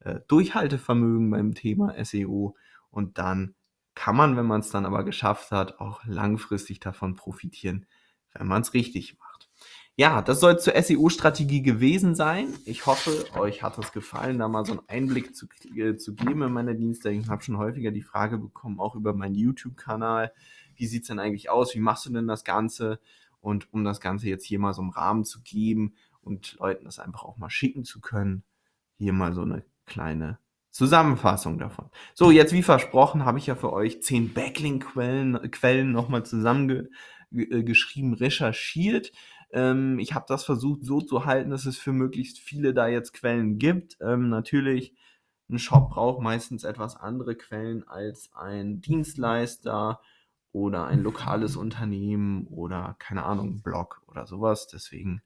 äh, 0.00 0.20
Durchhaltevermögen 0.28 1.30
beim 1.30 1.54
Thema 1.54 1.94
SEO 2.04 2.56
und 2.90 3.18
dann 3.18 3.54
kann 3.94 4.16
man, 4.16 4.36
wenn 4.36 4.46
man 4.46 4.60
es 4.60 4.70
dann 4.70 4.86
aber 4.86 5.04
geschafft 5.04 5.50
hat, 5.50 5.80
auch 5.80 6.04
langfristig 6.04 6.78
davon 6.78 7.16
profitieren, 7.16 7.86
wenn 8.32 8.46
man 8.46 8.62
es 8.62 8.74
richtig 8.74 9.18
macht. 9.18 9.27
Ja, 9.98 10.22
das 10.22 10.38
soll 10.38 10.60
zur 10.60 10.80
SEO-Strategie 10.80 11.60
gewesen 11.60 12.14
sein. 12.14 12.54
Ich 12.66 12.86
hoffe, 12.86 13.24
euch 13.34 13.64
hat 13.64 13.78
es 13.78 13.90
gefallen, 13.90 14.38
da 14.38 14.46
mal 14.46 14.64
so 14.64 14.74
einen 14.74 14.88
Einblick 14.88 15.34
zu, 15.34 15.48
äh, 15.74 15.96
zu 15.96 16.14
geben 16.14 16.42
in 16.42 16.52
meine 16.52 16.76
Dienste. 16.76 17.10
Ich 17.10 17.26
habe 17.26 17.42
schon 17.42 17.58
häufiger 17.58 17.90
die 17.90 18.02
Frage 18.02 18.38
bekommen, 18.38 18.78
auch 18.78 18.94
über 18.94 19.12
meinen 19.12 19.34
YouTube-Kanal, 19.34 20.32
wie 20.76 20.86
sieht 20.86 21.02
es 21.02 21.08
denn 21.08 21.18
eigentlich 21.18 21.50
aus? 21.50 21.74
Wie 21.74 21.80
machst 21.80 22.06
du 22.06 22.10
denn 22.10 22.28
das 22.28 22.44
Ganze? 22.44 23.00
Und 23.40 23.72
um 23.72 23.82
das 23.82 24.00
Ganze 24.00 24.28
jetzt 24.28 24.44
hier 24.44 24.60
mal 24.60 24.72
so 24.72 24.82
einen 24.82 24.92
Rahmen 24.92 25.24
zu 25.24 25.40
geben 25.42 25.94
und 26.22 26.56
Leuten 26.60 26.84
das 26.84 27.00
einfach 27.00 27.24
auch 27.24 27.36
mal 27.36 27.50
schicken 27.50 27.82
zu 27.82 28.00
können, 28.00 28.44
hier 28.98 29.12
mal 29.12 29.32
so 29.32 29.42
eine 29.42 29.64
kleine 29.84 30.38
Zusammenfassung 30.70 31.58
davon. 31.58 31.90
So, 32.14 32.30
jetzt 32.30 32.52
wie 32.52 32.62
versprochen 32.62 33.24
habe 33.24 33.38
ich 33.38 33.48
ja 33.48 33.56
für 33.56 33.72
euch 33.72 34.00
zehn 34.00 34.32
Backlink-Quellen 34.32 35.50
Quellen 35.50 35.90
nochmal 35.90 36.24
zusammengeschrieben, 36.24 38.12
äh, 38.12 38.16
recherchiert. 38.16 39.10
Ähm, 39.52 39.98
ich 39.98 40.14
habe 40.14 40.26
das 40.28 40.44
versucht 40.44 40.84
so 40.84 41.00
zu 41.00 41.24
halten, 41.24 41.50
dass 41.50 41.66
es 41.66 41.78
für 41.78 41.92
möglichst 41.92 42.38
viele 42.38 42.74
da 42.74 42.88
jetzt 42.88 43.12
Quellen 43.12 43.58
gibt. 43.58 43.96
Ähm, 44.00 44.28
natürlich, 44.28 44.94
ein 45.50 45.58
Shop 45.58 45.90
braucht 45.90 46.22
meistens 46.22 46.64
etwas 46.64 46.96
andere 46.96 47.34
Quellen 47.34 47.86
als 47.88 48.30
ein 48.34 48.80
Dienstleister 48.80 50.00
oder 50.52 50.86
ein 50.86 51.02
lokales 51.02 51.56
Unternehmen 51.56 52.46
oder 52.48 52.96
keine 52.98 53.24
Ahnung, 53.24 53.62
Blog 53.62 54.02
oder 54.06 54.26
sowas. 54.26 54.66
Deswegen 54.66 55.22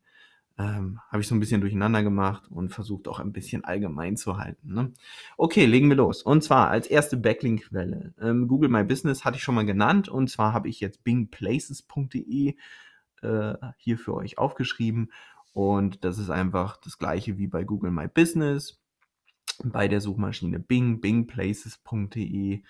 ähm, 0.59 1.01
habe 1.09 1.23
ich 1.23 1.29
so 1.29 1.35
ein 1.35 1.41
bisschen 1.41 1.61
durcheinander 1.61 2.03
gemacht 2.03 2.45
und 2.51 2.71
versucht 2.71 3.09
auch 3.09 3.19
ein 3.21 3.33
bisschen 3.33 3.65
allgemein 3.65 4.17
zu 4.17 4.39
halten. 4.39 4.75
Ne? 4.75 4.93
Okay, 5.37 5.67
legen 5.67 5.89
wir 5.89 5.97
los. 5.97 6.23
Und 6.23 6.45
zwar 6.45 6.69
als 6.69 6.87
erste 6.87 7.17
Backlink-Quelle. 7.17 8.15
Ähm, 8.21 8.49
Google 8.49 8.69
My 8.69 8.85
Business 8.85 9.25
hatte 9.25 9.39
ich 9.39 9.43
schon 9.43 9.55
mal 9.55 9.67
genannt 9.67 10.09
und 10.09 10.29
zwar 10.29 10.53
habe 10.53 10.69
ich 10.69 10.81
jetzt 10.81 11.03
bingplaces.de 11.05 12.55
äh, 13.23 13.55
hier 13.77 13.99
für 13.99 14.15
euch 14.15 14.39
aufgeschrieben 14.39 15.11
und 15.53 16.05
das 16.05 16.19
ist 16.19 16.31
einfach 16.31 16.77
das 16.79 16.99
gleiche 16.99 17.39
wie 17.39 17.47
bei 17.47 17.65
Google 17.65 17.91
My 17.91 18.09
Business. 18.09 18.79
Bei 19.63 19.87
der 19.87 20.01
Suchmaschine 20.01 20.59
Bing, 20.59 21.01
bingplaces.de 21.01 22.63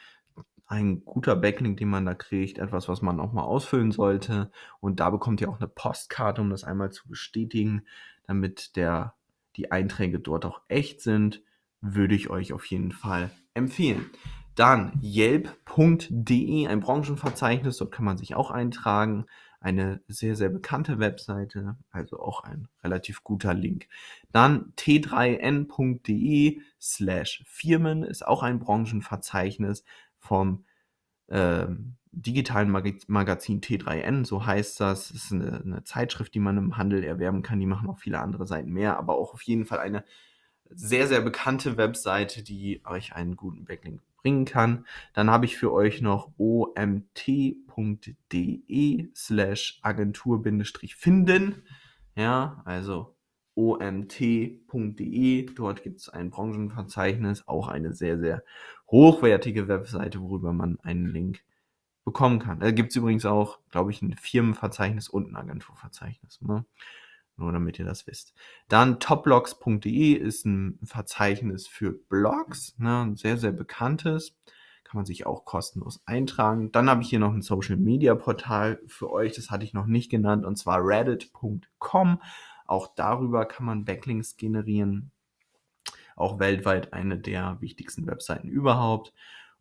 ein 0.66 1.04
guter 1.04 1.36
Backlink, 1.36 1.76
den 1.76 1.90
man 1.90 2.06
da 2.06 2.14
kriegt, 2.14 2.58
etwas, 2.58 2.88
was 2.88 3.02
man 3.02 3.20
auch 3.20 3.32
mal 3.32 3.42
ausfüllen 3.42 3.92
sollte. 3.92 4.50
Und 4.80 5.00
da 5.00 5.10
bekommt 5.10 5.40
ihr 5.40 5.50
auch 5.50 5.58
eine 5.58 5.68
Postkarte, 5.68 6.40
um 6.40 6.48
das 6.48 6.64
einmal 6.64 6.90
zu 6.90 7.08
bestätigen, 7.08 7.82
damit 8.26 8.74
der, 8.76 9.14
die 9.56 9.70
Einträge 9.70 10.18
dort 10.18 10.46
auch 10.46 10.62
echt 10.68 11.02
sind, 11.02 11.42
würde 11.82 12.14
ich 12.14 12.30
euch 12.30 12.54
auf 12.54 12.64
jeden 12.66 12.92
Fall 12.92 13.30
empfehlen. 13.54 14.06
Dann 14.54 14.98
yelp.de, 15.02 16.66
ein 16.66 16.80
Branchenverzeichnis, 16.80 17.76
dort 17.76 17.92
kann 17.92 18.04
man 18.06 18.16
sich 18.16 18.34
auch 18.34 18.50
eintragen. 18.50 19.26
Eine 19.62 20.02
sehr, 20.08 20.34
sehr 20.34 20.48
bekannte 20.48 20.98
Webseite, 20.98 21.76
also 21.92 22.18
auch 22.18 22.42
ein 22.42 22.66
relativ 22.82 23.22
guter 23.22 23.54
Link. 23.54 23.86
Dann 24.32 24.72
t3n.de 24.76 26.60
slash 26.80 27.44
Firmen 27.46 28.02
ist 28.02 28.26
auch 28.26 28.42
ein 28.42 28.58
Branchenverzeichnis 28.58 29.84
vom 30.18 30.64
äh, 31.28 31.66
digitalen 32.10 32.70
Mag 32.70 33.08
Magazin 33.08 33.60
T3N, 33.60 34.24
so 34.24 34.44
heißt 34.44 34.80
das. 34.80 35.08
Das 35.08 35.16
ist 35.16 35.32
eine, 35.32 35.60
eine, 35.60 35.84
Zeitschrift, 35.84 36.34
die 36.34 36.40
man 36.40 36.58
im 36.58 36.76
Handel 36.76 37.04
erwerben 37.04 37.42
kann. 37.42 37.60
Die 37.60 37.66
machen 37.66 37.88
auch 37.88 37.98
viele 37.98 38.18
andere 38.18 38.46
Seiten 38.48 38.72
mehr, 38.72 38.98
aber 38.98 39.14
auch 39.16 39.32
auf 39.32 39.42
jeden 39.42 39.64
Fall 39.64 39.78
eine 39.78 40.04
sehr, 40.70 41.06
sehr 41.06 41.20
bekannte 41.20 41.76
Webseite, 41.76 42.42
die 42.42 42.82
euch 42.84 43.14
einen 43.14 43.36
guten 43.36 43.64
Backlink 43.64 44.02
bringen 44.22 44.44
kann. 44.44 44.86
Dann 45.14 45.30
habe 45.30 45.44
ich 45.44 45.56
für 45.56 45.72
euch 45.72 46.00
noch 46.00 46.30
omt.de 46.38 47.08
slash 49.14 49.80
Agentur-finden. 49.82 51.62
Ja, 52.14 52.62
also 52.64 53.16
omt.de. 53.54 55.46
Dort 55.54 55.82
gibt 55.82 56.00
es 56.00 56.08
ein 56.08 56.30
Branchenverzeichnis, 56.30 57.46
auch 57.46 57.68
eine 57.68 57.92
sehr, 57.92 58.18
sehr 58.18 58.42
hochwertige 58.90 59.68
Webseite, 59.68 60.20
worüber 60.20 60.52
man 60.52 60.80
einen 60.80 61.06
Link 61.06 61.42
bekommen 62.04 62.38
kann. 62.38 62.60
Da 62.60 62.70
gibt 62.70 62.90
es 62.90 62.96
übrigens 62.96 63.24
auch, 63.26 63.58
glaube 63.70 63.90
ich, 63.90 64.02
ein 64.02 64.16
Firmenverzeichnis 64.16 65.08
und 65.08 65.30
ein 65.30 65.36
Agenturverzeichnis. 65.36 66.40
Ne? 66.42 66.64
Nur 67.36 67.52
damit 67.52 67.78
ihr 67.78 67.84
das 67.84 68.06
wisst. 68.06 68.34
Dann 68.68 69.00
topblogs.de 69.00 70.12
ist 70.12 70.44
ein 70.44 70.78
Verzeichnis 70.84 71.66
für 71.66 71.92
Blogs, 71.92 72.78
ne? 72.78 73.02
ein 73.02 73.16
sehr, 73.16 73.38
sehr 73.38 73.52
bekanntes. 73.52 74.36
Kann 74.84 74.98
man 74.98 75.06
sich 75.06 75.26
auch 75.26 75.44
kostenlos 75.44 76.02
eintragen. 76.04 76.70
Dann 76.72 76.90
habe 76.90 77.02
ich 77.02 77.08
hier 77.08 77.18
noch 77.18 77.32
ein 77.32 77.42
Social 77.42 77.76
Media 77.76 78.14
Portal 78.14 78.80
für 78.86 79.10
euch, 79.10 79.32
das 79.32 79.50
hatte 79.50 79.64
ich 79.64 79.72
noch 79.72 79.86
nicht 79.86 80.10
genannt, 80.10 80.44
und 80.44 80.56
zwar 80.56 80.84
reddit.com. 80.84 82.20
Auch 82.66 82.94
darüber 82.94 83.46
kann 83.46 83.66
man 83.66 83.84
Backlinks 83.84 84.36
generieren. 84.36 85.10
Auch 86.16 86.38
weltweit 86.38 86.92
eine 86.92 87.18
der 87.18 87.56
wichtigsten 87.60 88.06
Webseiten 88.06 88.48
überhaupt. 88.48 89.12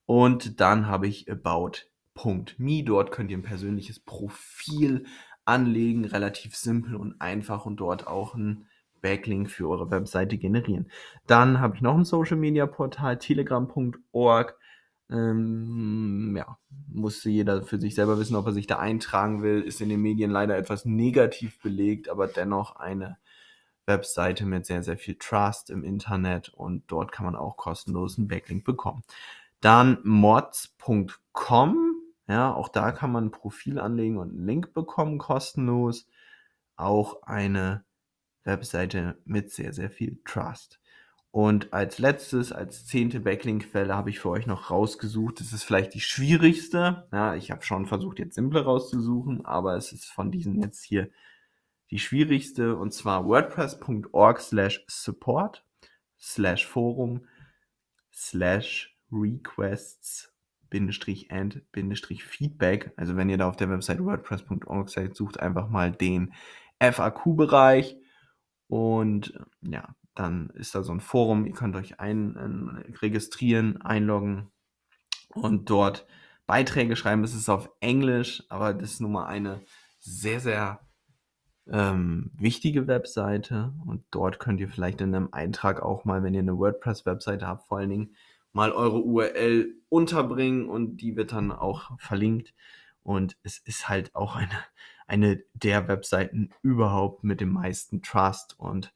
Und 0.06 0.60
dann 0.60 0.88
habe 0.88 1.08
ich 1.08 1.32
about.me. 1.32 2.84
Dort 2.84 3.12
könnt 3.12 3.32
ihr 3.32 3.38
ein 3.38 3.44
persönliches 3.44 4.00
Profil 4.00 5.06
anlegen, 5.52 6.06
relativ 6.06 6.56
simpel 6.56 6.96
und 6.96 7.20
einfach 7.22 7.66
und 7.66 7.78
dort 7.78 8.08
auch 8.08 8.36
ein 8.36 8.66
Backlink 9.02 9.50
für 9.50 9.70
eure 9.70 9.92
Webseite 9.92 10.38
generieren. 10.38 10.90
Dann 11.28 11.60
habe 11.60 11.76
ich 11.76 11.82
noch 11.82 11.96
ein 11.96 12.06
Social 12.06 12.38
Media 12.38 12.66
Portal, 12.66 13.18
telegram.org. 13.18 14.58
Ähm, 15.10 16.36
ja, 16.38 16.58
musste 16.88 17.30
jeder 17.30 17.64
für 17.64 17.80
sich 17.80 17.96
selber 17.96 18.18
wissen, 18.20 18.36
ob 18.36 18.46
er 18.46 18.54
sich 18.54 18.68
da 18.68 18.80
eintragen 18.80 19.42
will. 19.42 19.62
Ist 19.62 19.82
in 19.82 19.90
den 19.90 20.02
Medien 20.02 20.32
leider 20.32 20.58
etwas 20.58 20.86
negativ 20.86 21.60
belegt, 21.62 22.10
aber 22.10 22.28
dennoch 22.28 22.78
eine 22.78 23.18
Webseite 23.86 24.46
mit 24.46 24.66
sehr, 24.66 24.84
sehr 24.84 24.98
viel 24.98 25.16
Trust 25.16 25.70
im 25.70 25.84
Internet 25.84 26.50
und 26.50 26.84
dort 26.88 27.12
kann 27.12 27.26
man 27.26 27.36
auch 27.36 27.58
kostenlos 27.58 28.18
einen 28.18 28.28
Backlink 28.28 28.64
bekommen. 28.64 29.04
Dann 29.60 30.00
mods.com, 30.04 31.91
ja, 32.32 32.54
auch 32.54 32.70
da 32.70 32.94
kann 32.94 33.12
man 33.12 33.26
ein 33.26 33.32
Profil 33.32 33.78
anlegen 33.78 34.18
und 34.18 34.30
einen 34.30 34.46
Link 34.46 34.74
bekommen 34.74 35.18
kostenlos. 35.18 36.08
Auch 36.78 37.24
eine 37.24 37.84
Webseite 38.46 39.18
mit 39.26 39.52
sehr, 39.52 39.74
sehr 39.74 39.90
viel 39.92 40.22
Trust. 40.24 40.80
Und 41.32 41.74
als 41.74 42.00
letztes, 42.00 42.54
als 42.54 42.86
zehnte 42.86 43.20
Backlink-Quelle 43.20 43.94
habe 43.94 44.10
ich 44.10 44.20
für 44.20 44.30
euch 44.30 44.48
noch 44.48 44.72
rausgesucht. 44.72 45.42
Das 45.42 45.52
ist 45.52 45.64
vielleicht 45.64 45.94
die 45.94 46.00
schwierigste. 46.00 47.08
Ja, 47.12 47.36
ich 47.36 47.52
habe 47.52 47.64
schon 47.64 47.86
versucht, 47.86 48.20
jetzt 48.20 48.36
simple 48.36 48.64
rauszusuchen, 48.64 49.46
aber 49.46 49.76
es 49.76 49.92
ist 49.92 50.06
von 50.06 50.32
diesen 50.32 50.62
jetzt 50.62 50.84
hier 50.84 51.10
die 51.90 52.00
schwierigste. 52.00 52.78
Und 52.78 52.94
zwar 52.94 53.26
wordpress.org 53.26 54.40
slash 54.40 54.86
support 54.88 55.66
slash 56.18 56.66
forum 56.66 57.26
slash 58.14 58.98
requests 59.12 60.31
Bindestrich 60.72 61.32
and 61.32 61.62
Bindestrich 61.72 62.24
Feedback. 62.24 62.92
Also 62.96 63.16
wenn 63.16 63.30
ihr 63.30 63.38
da 63.38 63.48
auf 63.48 63.58
der 63.58 63.70
Website 63.70 64.04
wordpress.org 64.04 64.90
seid, 64.90 65.16
sucht 65.16 65.40
einfach 65.40 65.70
mal 65.70 65.92
den 65.92 66.34
FAQ-Bereich 66.80 67.98
und 68.68 69.40
ja, 69.62 69.96
dann 70.16 70.50
ist 70.56 70.74
da 70.74 70.82
so 70.82 70.94
ein 70.94 71.02
Forum, 71.02 71.46
ihr 71.46 71.54
könnt 71.54 71.76
euch 71.76 72.00
ein, 72.00 72.36
ein, 72.38 72.96
registrieren, 73.02 73.82
einloggen 73.82 74.50
und 75.36 75.70
dort 75.70 76.08
Beiträge 76.48 76.96
schreiben. 76.96 77.24
Es 77.24 77.36
ist 77.36 77.50
auf 77.50 77.70
Englisch, 77.82 78.44
aber 78.50 78.74
das 78.74 78.94
ist 78.94 79.02
nun 79.02 79.12
mal 79.12 79.28
eine 79.28 79.62
sehr, 80.00 80.40
sehr 80.40 80.80
ähm, 81.68 82.32
wichtige 82.34 82.88
Webseite 82.88 83.74
und 83.86 84.04
dort 84.10 84.40
könnt 84.40 84.60
ihr 84.60 84.70
vielleicht 84.70 85.02
in 85.02 85.14
einem 85.14 85.30
Eintrag 85.32 85.82
auch 85.82 86.06
mal, 86.06 86.24
wenn 86.24 86.34
ihr 86.34 86.40
eine 86.40 86.58
WordPress-Webseite 86.58 87.46
habt, 87.46 87.68
vor 87.68 87.78
allen 87.78 87.90
Dingen 87.90 88.16
mal 88.54 88.72
eure 88.72 89.04
URL 89.04 89.76
unterbringen 89.90 90.68
und 90.68 90.98
die 90.98 91.16
wird 91.16 91.32
dann 91.32 91.52
auch 91.52 91.92
verlinkt. 92.00 92.54
Und 93.04 93.38
es 93.44 93.58
ist 93.58 93.90
halt 93.90 94.16
auch 94.16 94.36
eine, 94.36 94.58
eine 95.08 95.44
der 95.54 95.88
Webseiten 95.88 96.50
überhaupt 96.62 97.24
mit 97.24 97.42
dem 97.42 97.52
meisten 97.52 98.02
Trust 98.02 98.60
und 98.60 98.94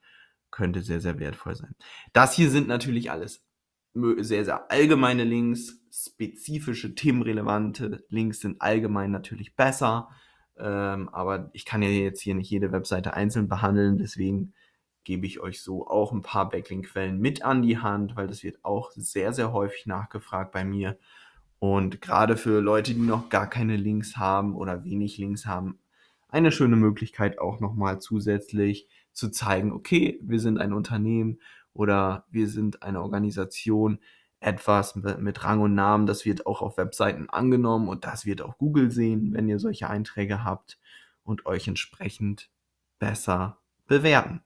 könnte 0.51 0.81
sehr, 0.81 1.01
sehr 1.01 1.19
wertvoll 1.19 1.55
sein. 1.55 1.75
Das 2.13 2.33
hier 2.33 2.49
sind 2.49 2.67
natürlich 2.67 3.11
alles 3.11 3.43
sehr, 4.17 4.45
sehr 4.45 4.71
allgemeine 4.71 5.23
Links. 5.23 5.79
Spezifische, 5.91 6.95
themenrelevante 6.95 8.05
Links 8.09 8.41
sind 8.41 8.61
allgemein 8.61 9.11
natürlich 9.11 9.55
besser. 9.55 10.09
Ähm, 10.57 11.09
aber 11.09 11.49
ich 11.53 11.65
kann 11.65 11.81
ja 11.81 11.89
jetzt 11.89 12.21
hier 12.21 12.35
nicht 12.35 12.49
jede 12.49 12.71
Webseite 12.71 13.13
einzeln 13.13 13.47
behandeln. 13.47 13.97
Deswegen 13.97 14.53
gebe 15.05 15.25
ich 15.25 15.39
euch 15.39 15.61
so 15.61 15.87
auch 15.87 16.11
ein 16.11 16.21
paar 16.21 16.49
Backlink-Quellen 16.49 17.17
mit 17.17 17.43
an 17.43 17.61
die 17.61 17.77
Hand, 17.77 18.15
weil 18.15 18.27
das 18.27 18.43
wird 18.43 18.63
auch 18.63 18.91
sehr, 18.91 19.31
sehr 19.31 19.53
häufig 19.53 19.85
nachgefragt 19.85 20.51
bei 20.51 20.65
mir. 20.65 20.97
Und 21.59 22.01
gerade 22.01 22.35
für 22.35 22.59
Leute, 22.59 22.93
die 22.93 22.99
noch 22.99 23.29
gar 23.29 23.49
keine 23.49 23.77
Links 23.77 24.17
haben 24.17 24.55
oder 24.55 24.83
wenig 24.83 25.17
Links 25.17 25.45
haben, 25.45 25.79
eine 26.27 26.51
schöne 26.51 26.75
Möglichkeit 26.75 27.39
auch 27.39 27.61
nochmal 27.61 27.99
zusätzlich 27.99 28.89
zu 29.13 29.29
zeigen, 29.29 29.71
okay, 29.71 30.19
wir 30.21 30.39
sind 30.39 30.59
ein 30.59 30.73
Unternehmen 30.73 31.39
oder 31.73 32.25
wir 32.29 32.49
sind 32.49 32.83
eine 32.83 33.01
Organisation, 33.01 33.99
etwas 34.41 34.95
mit 34.95 35.43
Rang 35.43 35.61
und 35.61 35.73
Namen, 35.73 36.05
das 36.05 36.25
wird 36.25 36.45
auch 36.45 36.61
auf 36.61 36.77
Webseiten 36.77 37.29
angenommen 37.29 37.87
und 37.87 38.05
das 38.05 38.25
wird 38.25 38.41
auch 38.41 38.57
Google 38.57 38.91
sehen, 38.91 39.33
wenn 39.33 39.47
ihr 39.47 39.59
solche 39.59 39.89
Einträge 39.89 40.43
habt 40.43 40.77
und 41.23 41.45
euch 41.45 41.67
entsprechend 41.67 42.49
besser 42.99 43.57
bewerten. 43.87 44.41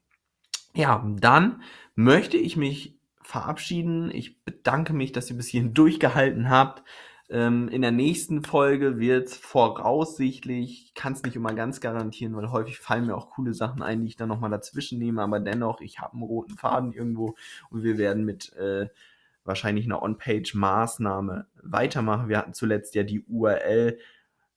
Ja, 0.73 1.05
dann 1.19 1.61
möchte 1.95 2.37
ich 2.37 2.57
mich 2.57 2.99
verabschieden. 3.21 4.11
Ich 4.11 4.43
bedanke 4.43 4.93
mich, 4.93 5.11
dass 5.11 5.29
ihr 5.29 5.37
bis 5.37 5.47
hierhin 5.47 5.73
durchgehalten 5.73 6.49
habt. 6.49 6.83
Ähm, 7.29 7.69
in 7.69 7.83
der 7.83 7.91
nächsten 7.91 8.41
Folge 8.43 8.97
wird 8.97 9.29
voraussichtlich, 9.29 10.85
ich 10.85 10.93
kann 10.95 11.13
es 11.13 11.21
nicht 11.21 11.35
immer 11.35 11.53
ganz 11.53 11.79
garantieren, 11.79 12.35
weil 12.35 12.51
häufig 12.51 12.79
fallen 12.79 13.05
mir 13.05 13.15
auch 13.15 13.29
coole 13.29 13.53
Sachen 13.53 13.83
ein, 13.83 14.01
die 14.01 14.07
ich 14.07 14.15
dann 14.15 14.29
nochmal 14.29 14.49
dazwischen 14.49 14.97
nehme, 14.97 15.21
aber 15.21 15.39
dennoch, 15.39 15.79
ich 15.81 15.99
habe 15.99 16.13
einen 16.13 16.23
roten 16.23 16.57
Faden 16.57 16.91
irgendwo 16.91 17.35
und 17.69 17.83
wir 17.83 17.99
werden 17.99 18.25
mit 18.25 18.53
äh, 18.53 18.87
wahrscheinlich 19.45 19.85
einer 19.85 20.01
On-Page-Maßnahme 20.01 21.45
weitermachen. 21.61 22.29
Wir 22.29 22.39
hatten 22.39 22.53
zuletzt 22.53 22.95
ja 22.95 23.03
die 23.03 23.21
URL. 23.21 23.99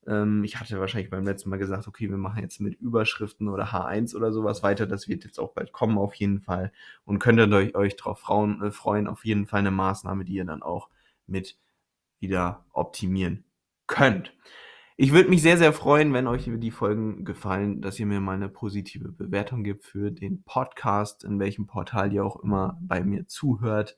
Ähm, 0.07 0.45
ich 0.45 0.59
hatte 0.59 0.79
wahrscheinlich 0.81 1.11
beim 1.11 1.25
letzten 1.25 1.51
Mal 1.51 1.59
gesagt, 1.59 1.87
okay, 1.89 2.11
wir 2.11 2.17
machen 2.17 2.43
jetzt 2.43 2.61
mit 2.61 2.75
Überschriften 2.81 3.49
oder 3.49 3.67
H1 3.67 4.15
oder 4.17 4.33
sowas 4.33 4.63
weiter. 4.63 4.87
Das 4.87 5.09
wird 5.09 5.25
jetzt 5.25 5.39
auch 5.39 5.53
bald 5.53 5.73
kommen 5.73 5.99
auf 5.99 6.15
jeden 6.15 6.41
Fall 6.41 6.73
und 7.05 7.19
könnt 7.19 7.39
ihr 7.39 7.51
euch, 7.53 7.75
euch 7.75 7.97
darauf 7.97 8.23
äh, 8.29 8.71
freuen. 8.71 9.07
Auf 9.07 9.25
jeden 9.25 9.47
Fall 9.47 9.61
eine 9.61 9.71
Maßnahme, 9.71 10.25
die 10.25 10.35
ihr 10.35 10.45
dann 10.45 10.63
auch 10.63 10.89
mit 11.27 11.59
wieder 12.21 12.65
optimieren 12.73 13.45
könnt. 13.87 14.33
Ich 14.97 15.13
würde 15.13 15.31
mich 15.31 15.43
sehr, 15.43 15.57
sehr 15.57 15.73
freuen, 15.73 16.13
wenn 16.13 16.27
euch 16.27 16.49
die 16.49 16.71
Folgen 16.71 17.25
gefallen, 17.25 17.81
dass 17.81 17.99
ihr 17.99 18.07
mir 18.07 18.21
mal 18.21 18.37
eine 18.37 18.49
positive 18.49 19.11
Bewertung 19.11 19.65
gibt 19.65 19.85
für 19.85 20.11
den 20.11 20.43
Podcast, 20.45 21.25
in 21.25 21.41
welchem 21.41 21.67
Portal 21.67 22.13
ihr 22.13 22.25
auch 22.25 22.37
immer 22.43 22.79
bei 22.81 23.03
mir 23.03 23.27
zuhört. 23.27 23.97